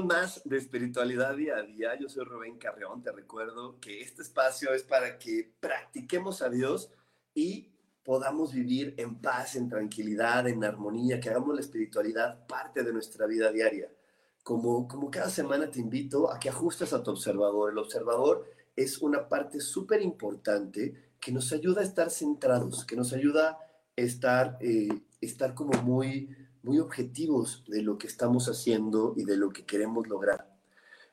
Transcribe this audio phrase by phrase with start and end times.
[0.00, 1.98] Más de Espiritualidad Día a Día.
[2.00, 3.02] Yo soy Rubén Carreón.
[3.02, 6.90] Te recuerdo que este espacio es para que practiquemos a Dios
[7.34, 7.68] y
[8.02, 13.26] podamos vivir en paz, en tranquilidad, en armonía, que hagamos la espiritualidad parte de nuestra
[13.26, 13.92] vida diaria.
[14.42, 17.70] Como, como cada semana te invito a que ajustes a tu observador.
[17.70, 23.12] El observador es una parte súper importante que nos ayuda a estar centrados, que nos
[23.12, 24.88] ayuda a estar, eh,
[25.20, 30.06] estar como muy muy objetivos de lo que estamos haciendo y de lo que queremos
[30.08, 30.54] lograr.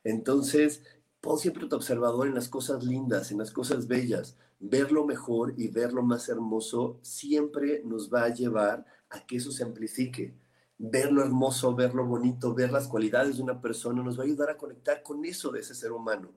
[0.04, 0.84] Entonces,
[1.22, 4.38] pon siempre tu observador en las cosas lindas, en las cosas bellas.
[4.60, 9.38] Ver lo mejor y ver lo más hermoso siempre nos va a llevar a que
[9.38, 10.36] eso se amplifique.
[10.78, 14.26] Ver lo hermoso, ver lo bonito, ver las cualidades de una persona nos va a
[14.26, 16.32] ayudar a conectar con eso de ese ser humano.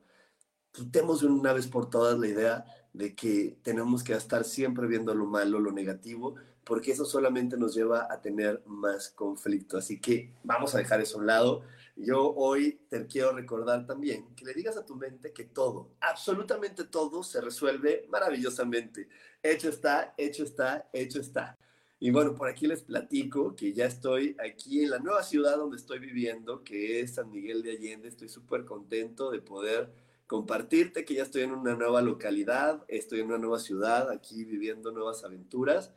[0.72, 5.14] Quitemos de una vez por todas la idea de que tenemos que estar siempre viendo
[5.14, 9.78] lo malo, lo negativo, porque eso solamente nos lleva a tener más conflicto.
[9.78, 11.62] Así que vamos a dejar eso a un lado.
[11.96, 16.84] Yo hoy te quiero recordar también que le digas a tu mente que todo, absolutamente
[16.84, 19.08] todo, se resuelve maravillosamente.
[19.42, 21.58] Hecho está, hecho está, hecho está.
[21.98, 25.76] Y bueno, por aquí les platico que ya estoy aquí en la nueva ciudad donde
[25.76, 28.08] estoy viviendo, que es San Miguel de Allende.
[28.08, 29.92] Estoy súper contento de poder
[30.32, 34.90] compartirte que ya estoy en una nueva localidad, estoy en una nueva ciudad, aquí viviendo
[34.90, 35.92] nuevas aventuras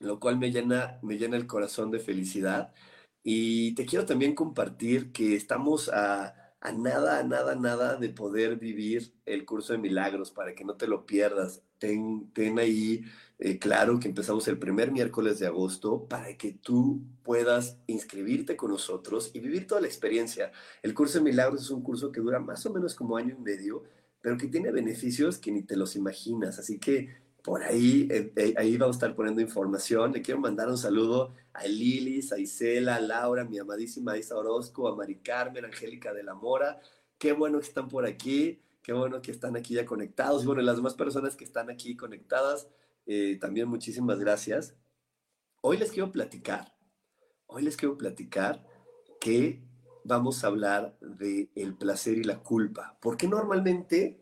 [0.00, 2.72] lo cual me llena, me llena el corazón de felicidad.
[3.22, 6.34] Y te quiero también compartir que estamos a,
[6.76, 10.88] nada, a nada, nada de poder vivir el curso de milagros para que no te
[10.88, 11.62] lo pierdas.
[11.78, 13.04] Ten, ten ahí
[13.42, 18.70] eh, claro que empezamos el primer miércoles de agosto para que tú puedas inscribirte con
[18.70, 20.52] nosotros y vivir toda la experiencia.
[20.82, 23.42] El curso de milagros es un curso que dura más o menos como año y
[23.42, 23.84] medio,
[24.20, 26.58] pero que tiene beneficios que ni te los imaginas.
[26.58, 27.08] Así que
[27.42, 30.12] por ahí, eh, eh, ahí vamos a estar poniendo información.
[30.12, 34.86] Le quiero mandar un saludo a Lilis, a Isela, a Laura, mi amadísima Isa Orozco,
[34.88, 36.78] a Mari Carmen, Angélica de la Mora.
[37.18, 40.42] Qué bueno que están por aquí, qué bueno que están aquí ya conectados.
[40.42, 42.68] Y bueno, las demás personas que están aquí conectadas,
[43.06, 44.74] eh, también muchísimas gracias.
[45.62, 46.74] Hoy les quiero platicar,
[47.46, 48.66] hoy les quiero platicar
[49.20, 49.62] que
[50.04, 54.18] vamos a hablar de el placer y la culpa, porque normalmente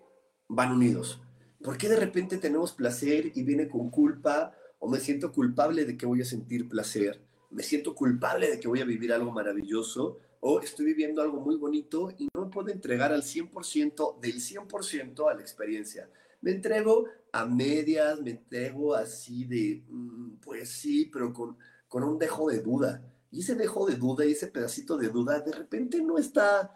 [0.49, 1.21] van unidos
[1.63, 4.55] ¿Por qué de repente tenemos placer y viene con culpa?
[4.79, 7.21] ¿O me siento culpable de que voy a sentir placer?
[7.51, 10.19] ¿Me siento culpable de que voy a vivir algo maravilloso?
[10.41, 15.35] ¿O estoy viviendo algo muy bonito y no puedo entregar al 100% del 100% a
[15.35, 16.09] la experiencia?
[16.41, 21.57] Me entrego a medias, me entrego así de, mm, pues sí, pero con,
[21.89, 23.03] con un dejo de duda.
[23.31, 26.75] Y ese dejo de duda y ese pedacito de duda de repente no está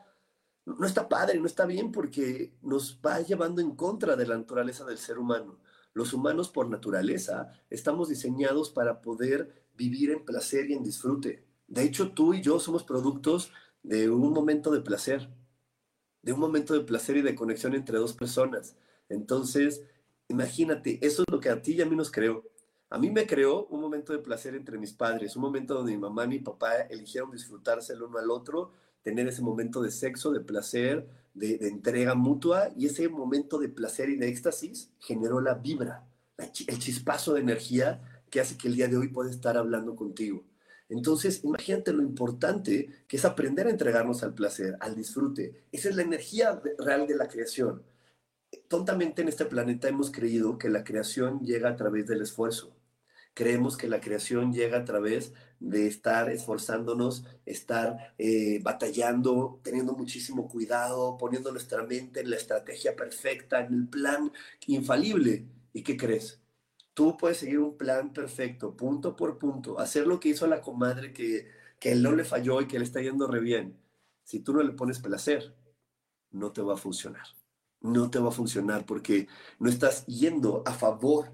[0.64, 4.84] no está padre, no está bien porque nos va llevando en contra de la naturaleza
[4.84, 5.58] del ser humano.
[5.92, 11.44] Los humanos por naturaleza estamos diseñados para poder vivir en placer y en disfrute.
[11.66, 13.52] De hecho, tú y yo somos productos
[13.82, 15.28] de un momento de placer,
[16.22, 18.76] de un momento de placer y de conexión entre dos personas.
[19.12, 19.82] Entonces,
[20.28, 22.44] imagínate, eso es lo que a ti y a mí nos creó.
[22.90, 25.98] A mí me creó un momento de placer entre mis padres, un momento donde mi
[25.98, 30.32] mamá y mi papá eligieron disfrutarse el uno al otro tener ese momento de sexo,
[30.32, 35.54] de placer, de, entrega mutua, y ese momento de placer y de éxtasis generó la
[35.54, 36.06] vibra,
[36.38, 38.00] el chispazo de energía
[38.30, 40.44] que hace que el día de hoy pueda estar hablando contigo.
[40.88, 45.65] Entonces, imagínate lo importante que es aprender a entregarnos al placer, al disfrute.
[45.72, 47.82] Esa es la energía real de la creación.
[48.72, 52.74] Tontamente en este planeta hemos creído que la creación llega a través del esfuerzo.
[53.34, 60.48] Creemos que la creación llega a través de estar esforzándonos, estar eh, batallando, teniendo muchísimo
[60.48, 64.33] cuidado, poniendo nuestra mente en la estrategia perfecta, en el plan
[64.66, 65.45] infalible.
[65.75, 66.41] ¿Y qué crees?
[66.95, 71.13] Tú puedes seguir un plan perfecto, punto por punto, hacer lo que hizo la comadre
[71.13, 71.47] que,
[71.78, 73.77] que él no le falló y que le está yendo re bien.
[74.25, 75.54] Si tú no le pones placer,
[76.30, 77.27] no te va a funcionar.
[77.82, 81.32] No te va a funcionar porque no estás yendo a favor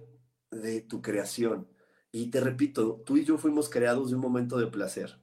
[0.50, 1.68] de tu creación.
[2.10, 5.20] Y te repito, tú y yo fuimos creados de un momento de placer.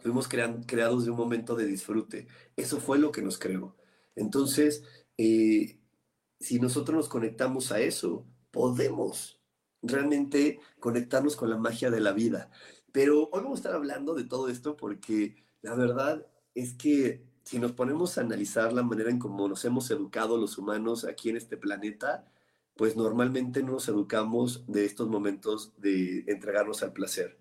[0.00, 2.28] Fuimos creados de un momento de disfrute.
[2.56, 3.76] Eso fue lo que nos creó.
[4.14, 4.84] Entonces,
[5.16, 5.80] eh,
[6.38, 9.40] si nosotros nos conectamos a eso, podemos
[9.82, 12.50] realmente conectarnos con la magia de la vida.
[12.92, 17.58] Pero hoy vamos a estar hablando de todo esto porque la verdad es que si
[17.58, 21.38] nos ponemos a analizar la manera en cómo nos hemos educado los humanos aquí en
[21.38, 22.30] este planeta,
[22.76, 27.38] pues normalmente no nos educamos de estos momentos de entregarnos al placer.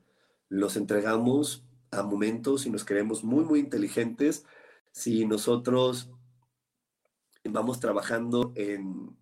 [0.47, 4.45] Los entregamos a momentos y nos creemos muy, muy inteligentes
[4.93, 6.09] si nosotros
[7.43, 9.13] vamos trabajando en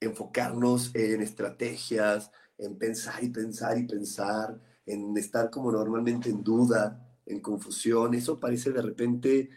[0.00, 7.00] enfocarnos en estrategias, en pensar y pensar y pensar, en estar como normalmente en duda,
[7.26, 8.14] en confusión.
[8.14, 9.50] Eso parece de repente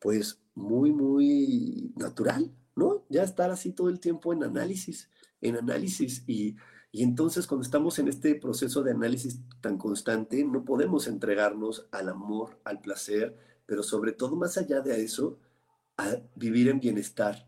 [0.00, 3.04] pues muy, muy natural, ¿no?
[3.08, 5.10] Ya estar así todo el tiempo en análisis,
[5.40, 6.24] en análisis.
[6.26, 6.56] Y,
[6.92, 12.08] y entonces cuando estamos en este proceso de análisis tan constante, no podemos entregarnos al
[12.08, 13.36] amor, al placer,
[13.66, 15.38] pero sobre todo más allá de eso,
[15.96, 17.46] a vivir en bienestar,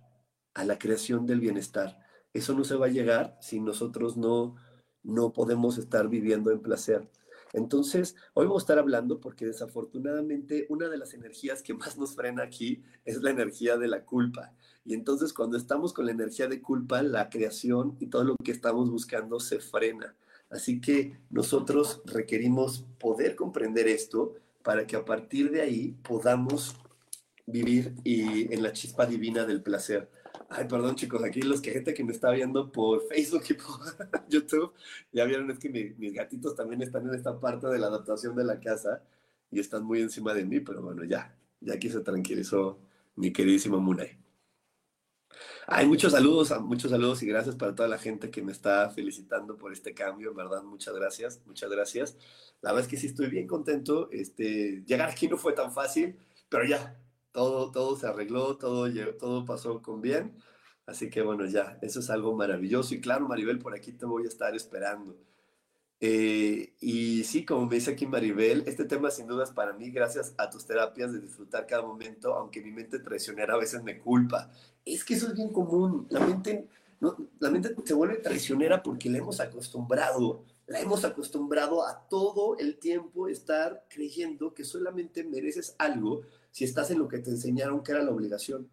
[0.55, 1.99] a la creación del bienestar.
[2.33, 4.57] Eso no se va a llegar si nosotros no,
[5.03, 7.11] no podemos estar viviendo en placer.
[7.53, 12.15] Entonces, hoy vamos a estar hablando porque desafortunadamente una de las energías que más nos
[12.15, 14.53] frena aquí es la energía de la culpa.
[14.85, 18.53] Y entonces cuando estamos con la energía de culpa, la creación y todo lo que
[18.53, 20.17] estamos buscando se frena.
[20.51, 26.77] Así que nosotros requerimos poder comprender esto para que a partir de ahí podamos
[27.47, 30.11] vivir y en la chispa divina del placer.
[30.55, 34.29] Ay, perdón chicos, aquí los que gente que me está viendo por Facebook y por
[34.29, 34.75] YouTube,
[35.11, 38.45] ya vieron es que mis gatitos también están en esta parte de la adaptación de
[38.45, 39.03] la casa
[39.51, 42.79] y están muy encima de mí, pero bueno, ya, ya aquí se tranquilizó
[43.17, 44.19] mi queridísimo Munay.
[45.67, 49.57] Hay muchos saludos, muchos saludos y gracias para toda la gente que me está felicitando
[49.57, 52.19] por este cambio, en verdad, muchas gracias, muchas gracias.
[52.61, 56.19] La verdad es que sí estoy bien contento, este, llegar aquí no fue tan fácil,
[56.51, 56.95] pero ya,
[57.33, 58.89] todo, todo se arregló, todo,
[59.19, 60.37] todo pasó con bien.
[60.87, 62.95] Así que bueno, ya, eso es algo maravilloso.
[62.95, 65.17] Y claro, Maribel, por aquí te voy a estar esperando.
[66.05, 70.35] Eh, y sí, como me dice aquí Maribel, este tema sin dudas para mí, gracias
[70.37, 74.51] a tus terapias de disfrutar cada momento, aunque mi mente traicionera a veces me culpa.
[74.85, 76.09] Es que eso es bien común.
[76.11, 76.69] La mente,
[76.99, 82.59] no, la mente se vuelve traicionera porque la hemos acostumbrado, la hemos acostumbrado a todo
[82.59, 87.83] el tiempo estar creyendo que solamente mereces algo si estás en lo que te enseñaron
[87.83, 88.71] que era la obligación.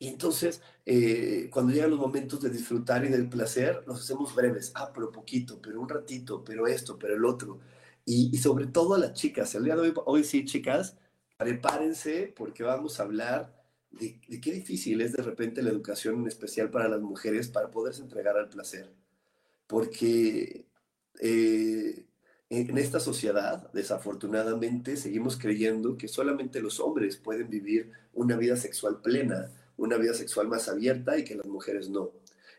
[0.00, 4.72] Y entonces, eh, cuando llegan los momentos de disfrutar y del placer, los hacemos breves.
[4.74, 7.60] Ah, pero poquito, pero un ratito, pero esto, pero el otro.
[8.06, 9.54] Y, sobre todo a las chicas.
[9.54, 10.96] El día de hoy, sí, chicas,
[11.36, 13.54] prepárense porque vamos a hablar
[13.90, 17.70] de, de, qué difícil es de repente la educación, en especial para las mujeres, para
[17.70, 18.90] poderse entregar al placer.
[19.66, 20.66] Porque
[21.20, 22.06] eh,
[22.50, 29.00] en esta sociedad, desafortunadamente, seguimos creyendo que solamente los hombres pueden vivir una vida sexual
[29.00, 32.10] plena, una vida sexual más abierta y que las mujeres no.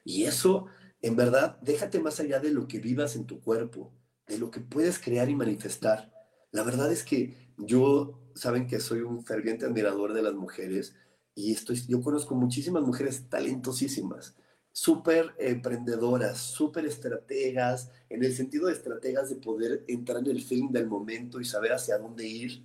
[0.06, 0.68] Y eso,
[1.02, 3.92] en verdad, déjate más allá de lo que vivas en tu cuerpo,
[4.28, 6.10] de lo que puedes crear y manifestar.
[6.52, 10.96] La verdad es que yo, saben que soy un ferviente admirador de las mujeres
[11.36, 14.36] y estoy, yo conozco muchísimas mujeres talentosísimas
[14.72, 20.72] súper emprendedoras, súper estrategas, en el sentido de estrategas de poder entrar en el film
[20.72, 22.64] del momento y saber hacia dónde ir,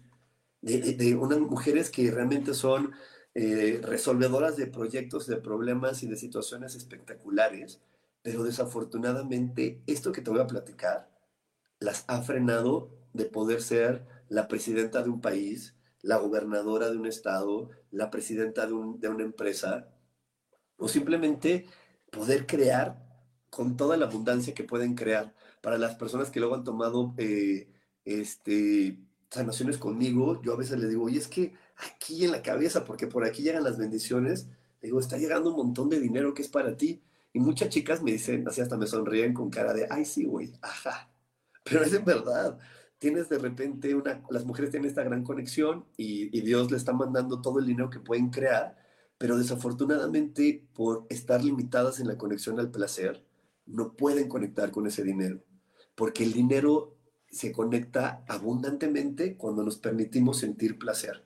[0.63, 2.93] de, unas mujeres que realmente son
[3.35, 7.81] eh, resolvedoras de proyectos, de problemas y de situaciones espectaculares,
[8.23, 11.09] pero desafortunadamente esto que te voy a platicar
[11.79, 17.07] las ha frenado de poder ser la presidenta de un país, la gobernadora de un
[17.07, 19.89] estado, la presidenta de, de una empresa,
[20.79, 21.67] o simplemente
[22.17, 22.97] poder crear
[23.51, 25.35] con toda la abundancia que pueden crear.
[25.61, 27.69] Para las personas que luego han tomado eh,
[28.05, 28.99] este,
[29.31, 33.07] sanaciones conmigo, yo a veces les digo, oye, es que aquí en la cabeza, porque
[33.07, 34.49] por aquí llegan las bendiciones,
[34.81, 37.03] digo, está llegando un montón de dinero que es para ti.
[37.33, 40.53] Y muchas chicas me dicen, así hasta me sonríen con cara de, ay, sí, güey,
[40.63, 41.11] ajá.
[41.65, 42.59] Pero es en verdad.
[42.99, 46.95] Tienes de repente una, las mujeres tienen esta gran conexión y, y Dios le está
[46.95, 48.86] mandando todo el dinero que pueden crear
[49.19, 53.25] pero desafortunadamente por estar limitadas en la conexión al placer,
[53.67, 55.43] no pueden conectar con ese dinero,
[55.95, 56.97] porque el dinero
[57.31, 61.25] se conecta abundantemente cuando nos permitimos sentir placer.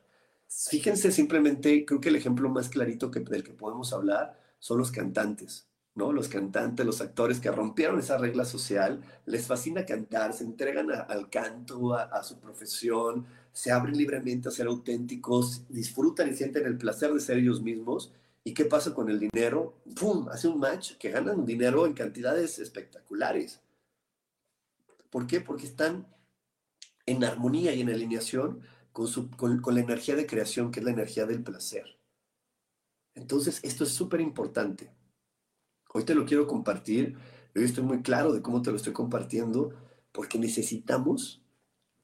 [0.48, 4.90] Fíjense simplemente, creo que el ejemplo más clarito que, del que podemos hablar son los
[4.90, 5.68] cantantes.
[5.94, 6.12] ¿no?
[6.12, 11.28] Los cantantes, los actores que rompieron esa regla social, les fascina cantar, se entregan al
[11.30, 17.12] canto, a, su profesión, se abren libremente a ser auténticos, disfrutan y sienten el placer
[17.12, 19.74] de ser ellos mismos ¿Y qué pasa con el dinero?
[19.98, 20.28] ¡Pum!
[20.30, 23.60] Hace un match que ganan dinero en cantidades espectaculares.
[25.10, 25.40] ¿Por qué?
[25.40, 26.06] Porque están
[27.04, 30.92] en armonía y en alineación con, su, con, la energía de creación, que es la
[30.92, 31.98] energía del placer.
[33.14, 34.90] Entonces, esto es súper importante.
[35.92, 37.16] Hoy te lo quiero compartir.
[37.54, 39.74] Hoy estoy muy claro de cómo te lo estoy compartiendo,
[40.12, 41.39] porque necesitamos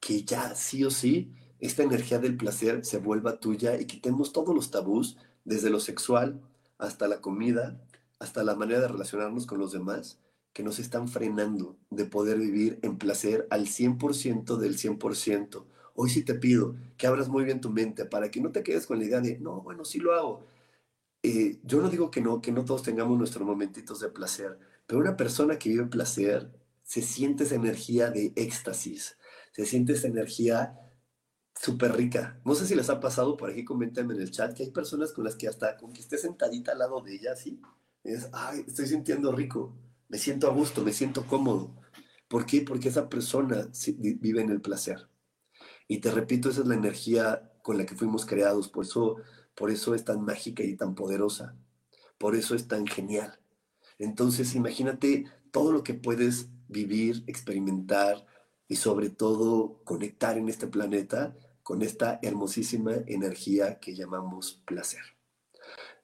[0.00, 4.55] que ya sí o sí esta energía del placer se vuelva tuya y quitemos todos
[4.55, 6.41] los tabús, desde lo sexual
[6.79, 7.81] hasta la comida,
[8.19, 10.19] hasta la manera de relacionarnos con los demás,
[10.53, 15.65] que nos están frenando de poder vivir en placer al 100% del 100%.
[15.95, 18.87] Hoy sí te pido que abras muy bien tu mente para que no te quedes
[18.87, 20.47] con la idea de, no, bueno, sí lo hago.
[21.23, 25.00] Eh, yo no digo que no, que no todos tengamos nuestros momentitos de placer, pero
[25.00, 26.50] una persona que vive placer
[26.83, 29.19] se siente esa energía de éxtasis,
[29.57, 30.79] se siente esa energía
[31.59, 32.39] súper rica.
[32.45, 35.13] No sé si les ha pasado, por aquí coméntame en el chat, que hay personas
[35.13, 37.59] con las que hasta con que esté sentadita al lado de ella, así,
[38.05, 39.75] es, ay, estoy sintiendo rico,
[40.09, 41.75] me siento a gusto, me siento cómodo.
[42.29, 42.61] ¿Por qué?
[42.61, 45.09] Porque esa persona vive en el placer.
[45.89, 49.17] Y te repito, esa es la energía con la que fuimos creados, por eso,
[49.55, 51.57] por eso es tan mágica y tan poderosa,
[52.19, 53.41] por eso es tan genial.
[53.99, 58.27] Entonces, imagínate todo lo que puedes vivir, experimentar
[58.69, 65.03] y sobre todo conectar en este planeta con esta hermosísima energía que llamamos placer.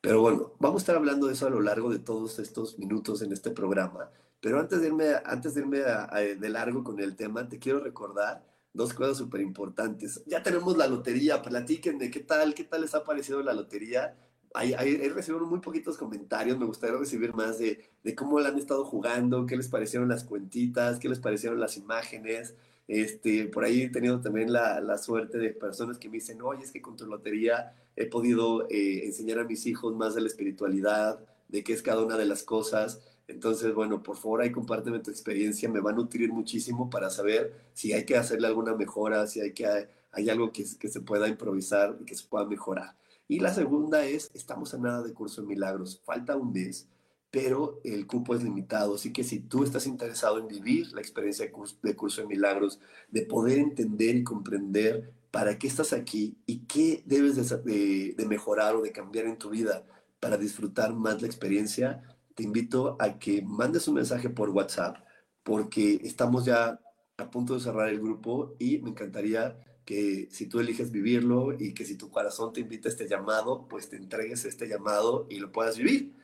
[0.00, 3.22] Pero bueno, vamos a estar hablando de eso a lo largo de todos estos minutos
[3.22, 4.10] en este programa.
[4.40, 8.44] Pero antes de irme, antes de, irme de largo con el tema, te quiero recordar
[8.72, 10.22] dos cosas súper importantes.
[10.26, 12.54] Ya tenemos la lotería, platíquenme, ¿qué tal?
[12.54, 14.16] ¿Qué tal les ha parecido la lotería?
[14.60, 18.84] He recibido muy poquitos comentarios, me gustaría recibir más de, de, cómo la han estado
[18.84, 22.54] jugando, qué les parecieron las cuentitas, qué les parecieron las imágenes.
[22.88, 26.64] Este, por ahí he tenido también la, la, suerte de personas que me dicen, oye,
[26.64, 30.26] es que con tu lotería he podido eh, enseñar a mis hijos más de la
[30.26, 33.00] espiritualidad, de qué es cada una de las cosas.
[33.28, 37.54] Entonces, bueno, por favor, ahí compárteme tu experiencia, me va a nutrir muchísimo para saber
[37.72, 39.66] si hay que hacerle alguna mejora, si hay, que,
[40.10, 42.94] hay algo que, que se pueda improvisar y que se pueda mejorar.
[43.32, 46.86] Y la segunda es, estamos a nada de curso de milagros, falta un mes
[47.30, 48.96] pero el cupo es limitado.
[48.96, 51.50] Así que si tú estás interesado en vivir la experiencia de
[51.96, 52.78] curso, de, milagros,
[53.10, 58.76] de poder entender y comprender para qué estás aquí y qué debes de, de, mejorar
[58.76, 59.82] o de cambiar en tu vida
[60.20, 62.02] para disfrutar más la experiencia,
[62.34, 64.98] te invito a que mandes un mensaje por WhatsApp,
[65.42, 66.78] porque estamos ya
[67.16, 69.56] a punto de cerrar el grupo y me encantaría
[69.92, 73.68] que si tú eliges vivirlo y que si tu corazón te invita a este llamado,
[73.68, 76.14] pues te entregues este llamado y lo puedas vivir.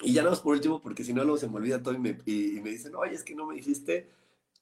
[0.00, 1.98] Y ya no es por último, porque si no, luego se me olvida todo y
[1.98, 4.08] me, y, me dicen, oye, es que no me dijiste.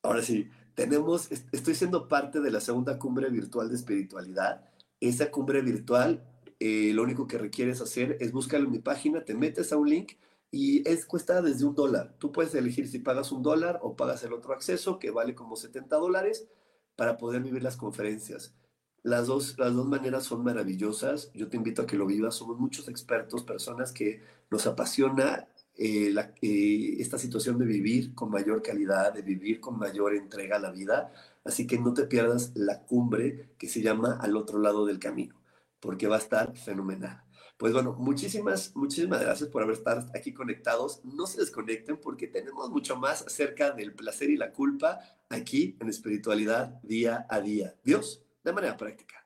[0.00, 4.64] Ahora sí, tenemos, estoy siendo parte de la segunda cumbre virtual de espiritualidad.
[4.98, 6.24] Esa cumbre virtual,
[6.60, 9.90] eh, lo único que requieres hacer es buscarlo en mi página, te metes a un
[9.90, 10.12] link
[10.50, 12.14] y es cuesta desde un dólar.
[12.18, 15.56] Tú puedes elegir si pagas un dólar o pagas el otro acceso, que vale como
[15.56, 16.48] 70 dólares,
[16.96, 18.54] para poder vivir las conferencias.
[19.02, 21.30] Las dos, las dos maneras son maravillosas.
[21.34, 22.36] Yo te invito a que lo vivas.
[22.36, 24.20] Somos muchos expertos, personas que
[24.50, 30.14] nos apasiona eh, eh, esta situación de vivir con mayor calidad, de vivir con mayor
[30.14, 31.12] entrega a la vida.
[31.44, 35.34] Así que no te pierdas la cumbre que se llama Al otro lado del camino,
[35.80, 37.22] porque va a estar fenomenal.
[37.56, 41.00] Pues bueno, muchísimas, muchísimas gracias por haber estado aquí conectados.
[41.04, 45.88] No se desconecten porque tenemos mucho más acerca del placer y la culpa aquí en
[45.88, 47.74] espiritualidad día a día.
[47.84, 49.24] Dios de manera práctica.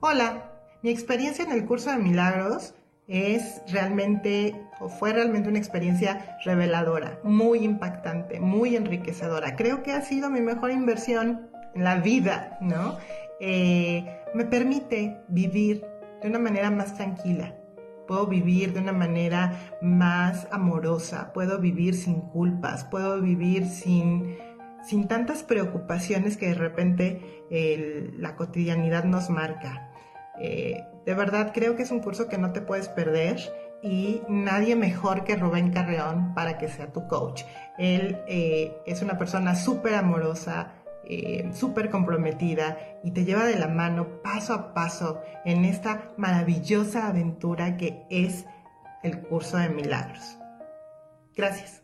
[0.00, 0.50] Hola,
[0.82, 2.74] mi experiencia en el curso de milagros
[3.06, 9.56] es realmente o fue realmente una experiencia reveladora, muy impactante, muy enriquecedora.
[9.56, 12.98] Creo que ha sido mi mejor inversión en la vida, ¿no?
[13.40, 14.04] Eh,
[14.34, 15.84] me permite vivir
[16.24, 17.54] de una manera más tranquila.
[18.08, 24.38] Puedo vivir de una manera más amorosa, puedo vivir sin culpas, puedo vivir sin
[24.82, 27.44] sin tantas preocupaciones que de repente
[28.18, 29.90] la cotidianidad nos marca.
[30.40, 33.38] Eh, de verdad creo que es un curso que no te puedes perder
[33.82, 37.42] y nadie mejor que Rubén Carreón para que sea tu coach.
[37.78, 40.72] Él eh, es una persona súper amorosa,
[41.06, 47.08] eh, súper comprometida y te lleva de la mano paso a paso en esta maravillosa
[47.08, 48.44] aventura que es
[49.02, 50.38] el curso de milagros.
[51.34, 51.82] Gracias.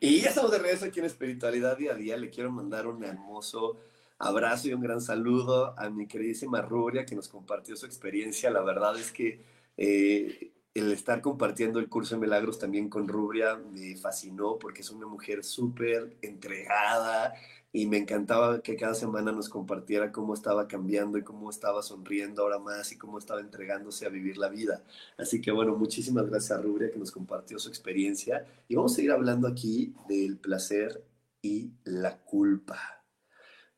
[0.00, 2.16] Y ya estamos de regreso aquí en Espiritualidad Día a Día.
[2.16, 3.78] Le quiero mandar un hermoso
[4.18, 8.50] abrazo y un gran saludo a mi queridísima Ruria que nos compartió su experiencia.
[8.50, 9.42] La verdad es que
[9.76, 14.90] eh, el estar compartiendo el curso de milagros también con Rubria me fascinó porque es
[14.90, 17.32] una mujer súper entregada
[17.72, 22.42] y me encantaba que cada semana nos compartiera cómo estaba cambiando y cómo estaba sonriendo
[22.42, 24.84] ahora más y cómo estaba entregándose a vivir la vida.
[25.16, 28.96] Así que bueno, muchísimas gracias a Rubria que nos compartió su experiencia y vamos a
[28.96, 31.02] seguir hablando aquí del placer
[31.40, 32.78] y la culpa.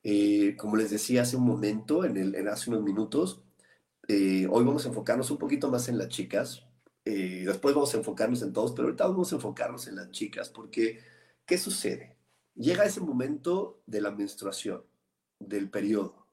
[0.03, 3.43] Eh, como les decía hace un momento, en, el, en hace unos minutos,
[4.09, 6.68] eh, hoy vamos a enfocarnos un poquito más en las chicas,
[7.11, 10.51] eh, después vamos a enfocarnos en todos, pero ahorita vamos a enfocarnos en las chicas,
[10.51, 11.01] porque
[11.47, 12.19] ¿qué sucede?
[12.55, 14.83] Llega ese momento de la menstruación,
[15.39, 16.27] del periodo.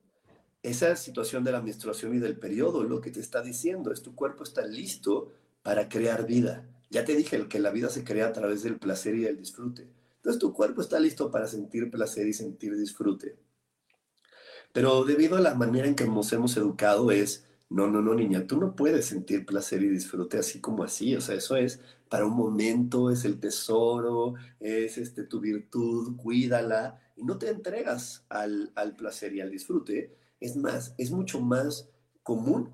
[0.63, 4.15] Esa situación de la menstruación y del periodo lo que te está diciendo es tu
[4.15, 5.32] cuerpo está listo
[5.63, 6.67] para crear vida.
[6.89, 9.88] Ya te dije que la vida se crea a través del placer y del disfrute.
[10.17, 13.38] Entonces tu cuerpo está listo para sentir placer y sentir disfrute.
[14.74, 18.46] Pero debido a la manera en que nos hemos educado es, no, no, no, niña,
[18.46, 21.16] tú no puedes sentir placer y disfrute así como así.
[21.16, 21.80] O sea, eso es
[22.10, 28.26] para un momento, es el tesoro, es este, tu virtud, cuídala y no te entregas
[28.30, 30.16] al, al placer y al disfrute.
[30.40, 31.90] Es más, es mucho más
[32.22, 32.70] común,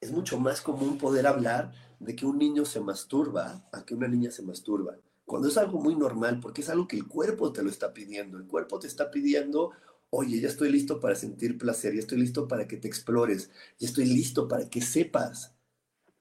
[0.00, 4.08] es mucho más común poder hablar de que un niño se masturba a que una
[4.08, 4.96] niña se masturba.
[5.24, 8.38] Cuando es algo muy normal, porque es algo que el cuerpo te lo está pidiendo.
[8.38, 9.72] El cuerpo te está pidiendo
[10.10, 13.86] oye, ya estoy listo para sentir placer, ya estoy listo para que te explores, ya
[13.86, 15.54] estoy listo para que sepas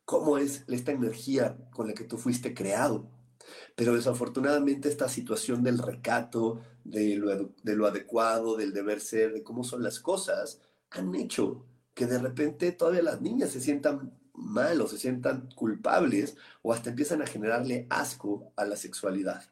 [0.05, 3.09] cómo es esta energía con la que tú fuiste creado.
[3.75, 9.43] Pero desafortunadamente esta situación del recato, de lo, de lo adecuado, del deber ser, de
[9.43, 10.61] cómo son las cosas,
[10.91, 16.37] han hecho que de repente todavía las niñas se sientan mal o se sientan culpables
[16.61, 19.43] o hasta empiezan a generarle asco a la sexualidad,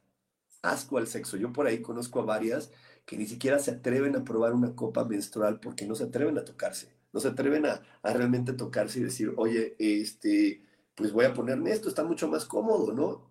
[0.61, 1.37] asco al sexo.
[1.37, 2.71] Yo por ahí conozco a varias
[3.05, 6.45] que ni siquiera se atreven a probar una copa menstrual porque no se atreven a
[6.45, 10.63] tocarse, no se atreven a, realmente tocarse y decir, oye, este,
[10.95, 13.29] pues voy a ponerme esto, está mucho más cómodo, ¿no?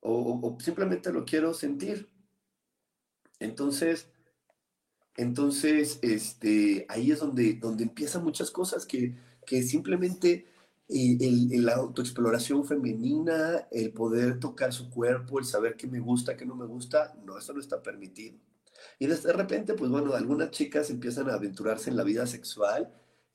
[0.00, 2.08] O, simplemente lo quiero sentir.
[3.40, 4.08] Entonces,
[5.16, 10.46] entonces, este, ahí es donde, donde empiezan muchas cosas que, que simplemente
[10.88, 16.44] el, la autoexploración femenina, el poder tocar su cuerpo, el saber qué me gusta, qué
[16.46, 18.38] no me gusta, no, eso no está permitido.
[18.98, 22.92] Y de repente, pues bueno, algunas chicas empiezan a aventurarse en la vida sexual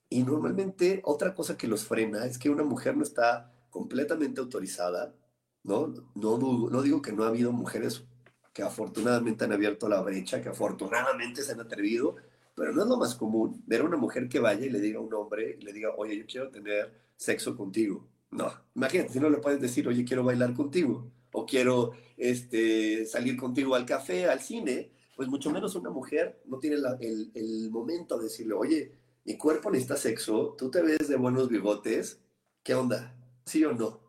[0.08, 5.14] y normalmente otra cosa que los frena es que una mujer no está completamente autorizada,
[5.62, 5.94] ¿no?
[6.14, 8.04] No, no digo que no ha habido mujeres
[8.52, 12.16] que afortunadamente han abierto la brecha, que afortunadamente se han atrevido,
[12.54, 14.98] pero no es lo más común ver a una mujer que vaya y le diga
[14.98, 18.06] a un hombre, le diga, oye, yo quiero tener sexo contigo.
[18.30, 23.36] No, imagínate, si no le puedes decir, oye, quiero bailar contigo, o quiero este, salir
[23.36, 28.24] contigo al café, al cine, pues mucho menos una mujer no tiene el, momento de
[28.24, 28.92] decirle, oye,
[29.26, 32.22] mi cuerpo necesita sexo, tú te ves de buenos bigotes,
[32.62, 33.14] ¿qué onda?
[33.44, 34.00] ¿Sí o no?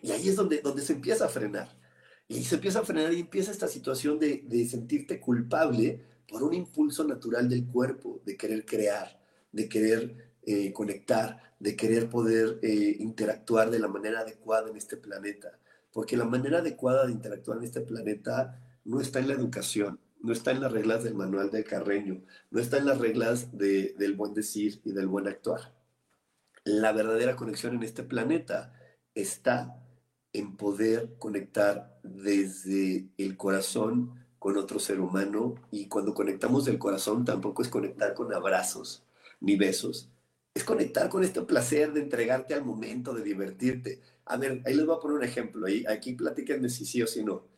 [0.00, 1.78] Y ahí es donde, donde se empieza a frenar.
[2.26, 7.04] Y se empieza a frenar y empieza esta situación de, sentirte culpable por un impulso
[7.04, 9.20] natural del cuerpo, de querer crear,
[9.52, 14.96] de querer eh, conectar, de querer poder eh, interactuar de la manera adecuada en este
[14.96, 15.58] planeta.
[15.92, 20.32] Porque la manera adecuada de interactuar en este planeta no está en la educación, no
[20.32, 24.32] está en las reglas del manual del carreño, no está en las reglas del buen
[24.32, 25.74] decir y del buen actuar.
[26.64, 28.72] La verdadera conexión en este planeta
[29.14, 29.76] está
[30.32, 37.24] en poder conectar desde el corazón con otro ser humano y cuando conectamos del corazón
[37.24, 39.04] tampoco es conectar con abrazos
[39.40, 40.10] ni besos,
[40.54, 44.00] es conectar con este placer de entregarte al momento, de divertirte.
[44.24, 47.06] A ver, ahí les voy a poner un ejemplo, ahí, aquí platíquenme si sí o
[47.06, 47.55] si no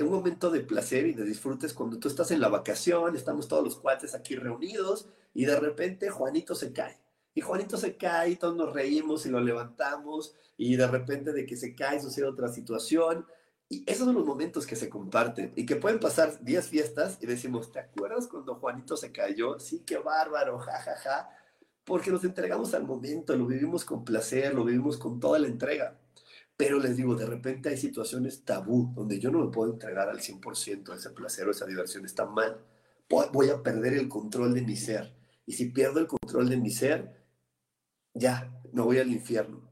[0.00, 3.48] un momento de placer y de disfrute es cuando tú estás en la vacación, estamos
[3.48, 7.00] todos los cuates aquí reunidos y de repente Juanito se cae.
[7.34, 11.46] Y Juanito se cae y todos nos reímos y lo levantamos y de repente de
[11.46, 13.26] que se cae sucede otra situación.
[13.68, 17.26] Y esos son los momentos que se comparten y que pueden pasar 10 fiestas y
[17.26, 19.58] decimos, ¿te acuerdas cuando Juanito se cayó?
[19.58, 20.96] Sí, qué bárbaro, jajaja.
[20.96, 21.30] Ja, ja.
[21.84, 25.98] Porque nos entregamos al momento, lo vivimos con placer, lo vivimos con toda la entrega.
[26.62, 30.20] Pero les digo, de repente hay situaciones tabú donde yo no me puedo entregar al
[30.20, 32.04] 100% a ese placer o esa diversión.
[32.04, 32.56] Está mal.
[33.08, 35.12] Voy a perder el control de mi ser.
[35.44, 37.20] Y si pierdo el control de mi ser,
[38.14, 39.68] ya, no voy al infierno.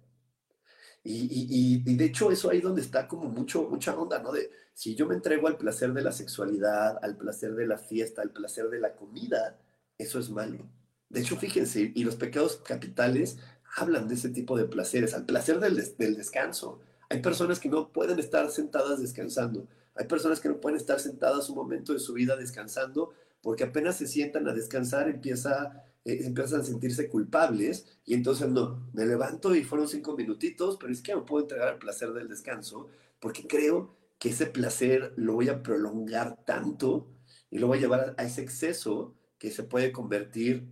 [1.04, 4.32] Y, y, de hecho eso ahí donde está como mucho, mucha onda, ¿no?
[4.32, 8.20] De si yo me entrego al placer de la sexualidad, al placer de la fiesta,
[8.20, 9.60] al placer de la comida,
[9.96, 10.68] eso es malo.
[11.08, 13.38] De hecho, fíjense, y los pecados capitales
[13.76, 15.76] hablan de ese tipo de placeres, al placer del,
[16.16, 16.80] descanso.
[17.08, 19.66] Hay personas que no pueden estar sentadas descansando.
[19.94, 23.96] Hay personas que no pueden estar sentadas un momento de su vida descansando porque apenas
[23.96, 29.54] se sientan a descansar empieza eh, empiezan a sentirse culpables y entonces no, me levanto
[29.54, 32.88] y fueron cinco minutitos, pero es que no puedo entregar el placer del descanso
[33.20, 37.06] porque creo que ese placer lo voy a prolongar tanto
[37.50, 40.66] y lo voy a llevar a ese exceso que se puede convertir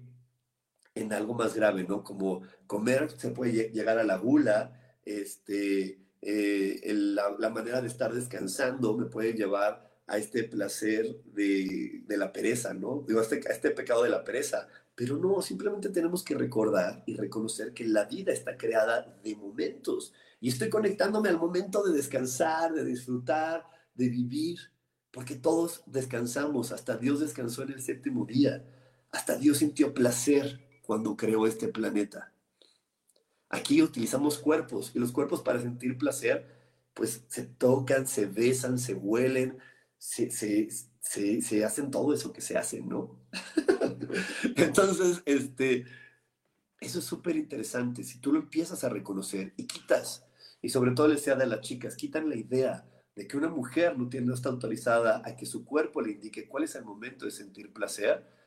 [0.99, 2.03] en algo más grave, ¿no?
[2.03, 4.73] Como comer se puede llegar a la gula,
[5.05, 12.33] este, eh, la, manera de estar descansando me puede llevar a este placer de, la
[12.33, 13.05] pereza, ¿no?
[13.07, 14.69] Digo, este, a este pecado de la pereza.
[14.95, 20.13] Pero no, simplemente tenemos que recordar y reconocer que la vida está creada de momentos.
[20.41, 24.59] Y estoy conectándome al momento de descansar, de disfrutar, de vivir,
[25.13, 26.73] porque todos descansamos.
[26.73, 28.65] Hasta Dios descansó en el séptimo día.
[29.13, 32.33] Hasta Dios sintió placer cuando creó este planeta.
[33.51, 36.49] Aquí utilizamos cuerpos y los cuerpos para sentir placer,
[36.95, 39.59] pues se tocan, se besan, se huelen,
[39.99, 43.21] se, se, hacen todo eso que se hace, ¿no?
[44.57, 45.85] Entonces, este,
[46.81, 48.03] eso es súper interesante.
[48.03, 50.25] Si tú lo empiezas a reconocer y quitas,
[50.63, 53.99] y sobre todo les sea de las chicas, quitan la idea de que una mujer
[53.99, 57.27] no, tiene, no está autorizada a que su cuerpo le indique cuál es el momento
[57.27, 58.38] de sentir placer,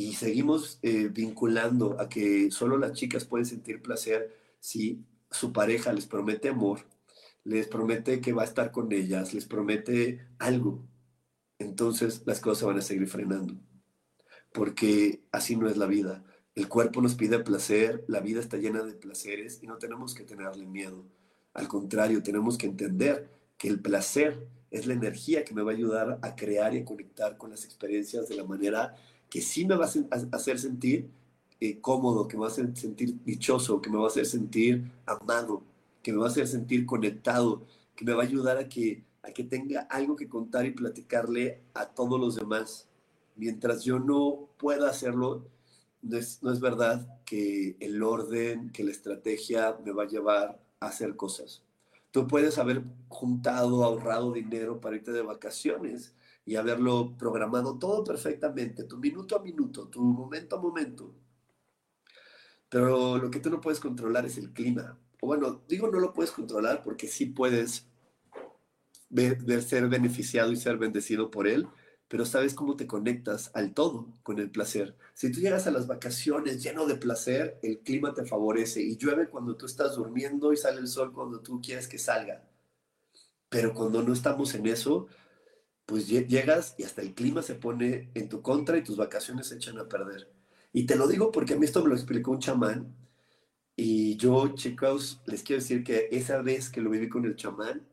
[0.00, 5.92] y seguimos eh, vinculando a que solo las chicas pueden sentir placer si su pareja
[5.92, 6.86] les promete amor,
[7.44, 10.82] les promete que va a estar con ellas, les promete algo,
[11.58, 13.52] entonces las cosas van a seguir frenando.
[14.54, 16.24] Porque así no es la vida.
[16.54, 20.24] El cuerpo nos pide placer, la vida está llena de placeres y no tenemos que
[20.24, 21.04] tenerle miedo.
[21.52, 25.74] Al contrario, tenemos que entender que el placer es la energía que me va a
[25.74, 28.96] ayudar a crear y a conectar con las experiencias de la manera
[29.30, 31.08] que sí me va a hacer sentir
[31.60, 34.90] eh, cómodo, que me va a hacer sentir dichoso, que me va a hacer sentir
[35.06, 35.62] amado,
[36.02, 37.62] que me va a hacer sentir conectado,
[37.94, 41.60] que me va a ayudar a que, a que tenga algo que contar y platicarle
[41.74, 42.88] a todos los demás.
[43.36, 45.46] Mientras yo no pueda hacerlo,
[46.02, 50.60] no es, no es verdad que el orden, que la estrategia me va a llevar
[50.80, 51.62] a hacer cosas.
[52.10, 58.84] Tú puedes haber juntado, ahorrado dinero para irte de vacaciones, y haberlo programado todo perfectamente,
[58.84, 61.14] tu minuto a minuto, tu momento a momento.
[62.68, 64.98] Pero lo que tú no puedes controlar es el clima.
[65.20, 67.86] O bueno, digo no lo puedes controlar porque sí puedes
[69.66, 71.68] ser beneficiado y ser bendecido por él,
[72.08, 74.96] pero sabes cómo te conectas al todo con el placer.
[75.14, 79.28] Si tú llegas a las vacaciones lleno de placer, el clima te favorece y llueve
[79.28, 82.44] cuando tú estás durmiendo y sale el sol cuando tú quieres que salga.
[83.48, 85.08] Pero cuando no estamos en eso,
[85.90, 89.56] pues llegas y hasta el clima se pone en tu contra y tus vacaciones se
[89.56, 90.30] echan a perder.
[90.72, 92.94] Y te lo digo porque a mí esto me lo explicó un chamán
[93.74, 97.88] y yo, chicos, les quiero decir que esa vez que lo viví con el chamán,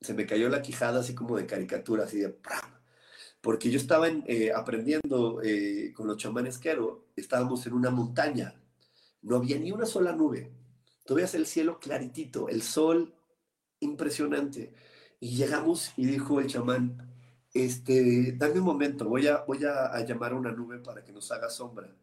[0.00, 2.72] se me cayó la quijada así como de caricatura, así de ¡pram!
[3.40, 8.60] Porque yo estaba eh, aprendiendo eh, con los chamanes Quero, estábamos en una montaña,
[9.20, 10.50] no había ni una sola nube.
[11.06, 13.14] Tú veías el cielo claritito, el sol
[13.78, 14.74] impresionante.
[15.20, 17.11] Y llegamos y dijo el chamán,
[17.54, 21.30] este, dame un momento, voy a, voy a, llamar a una nube para que nos
[21.32, 21.94] haga sombra.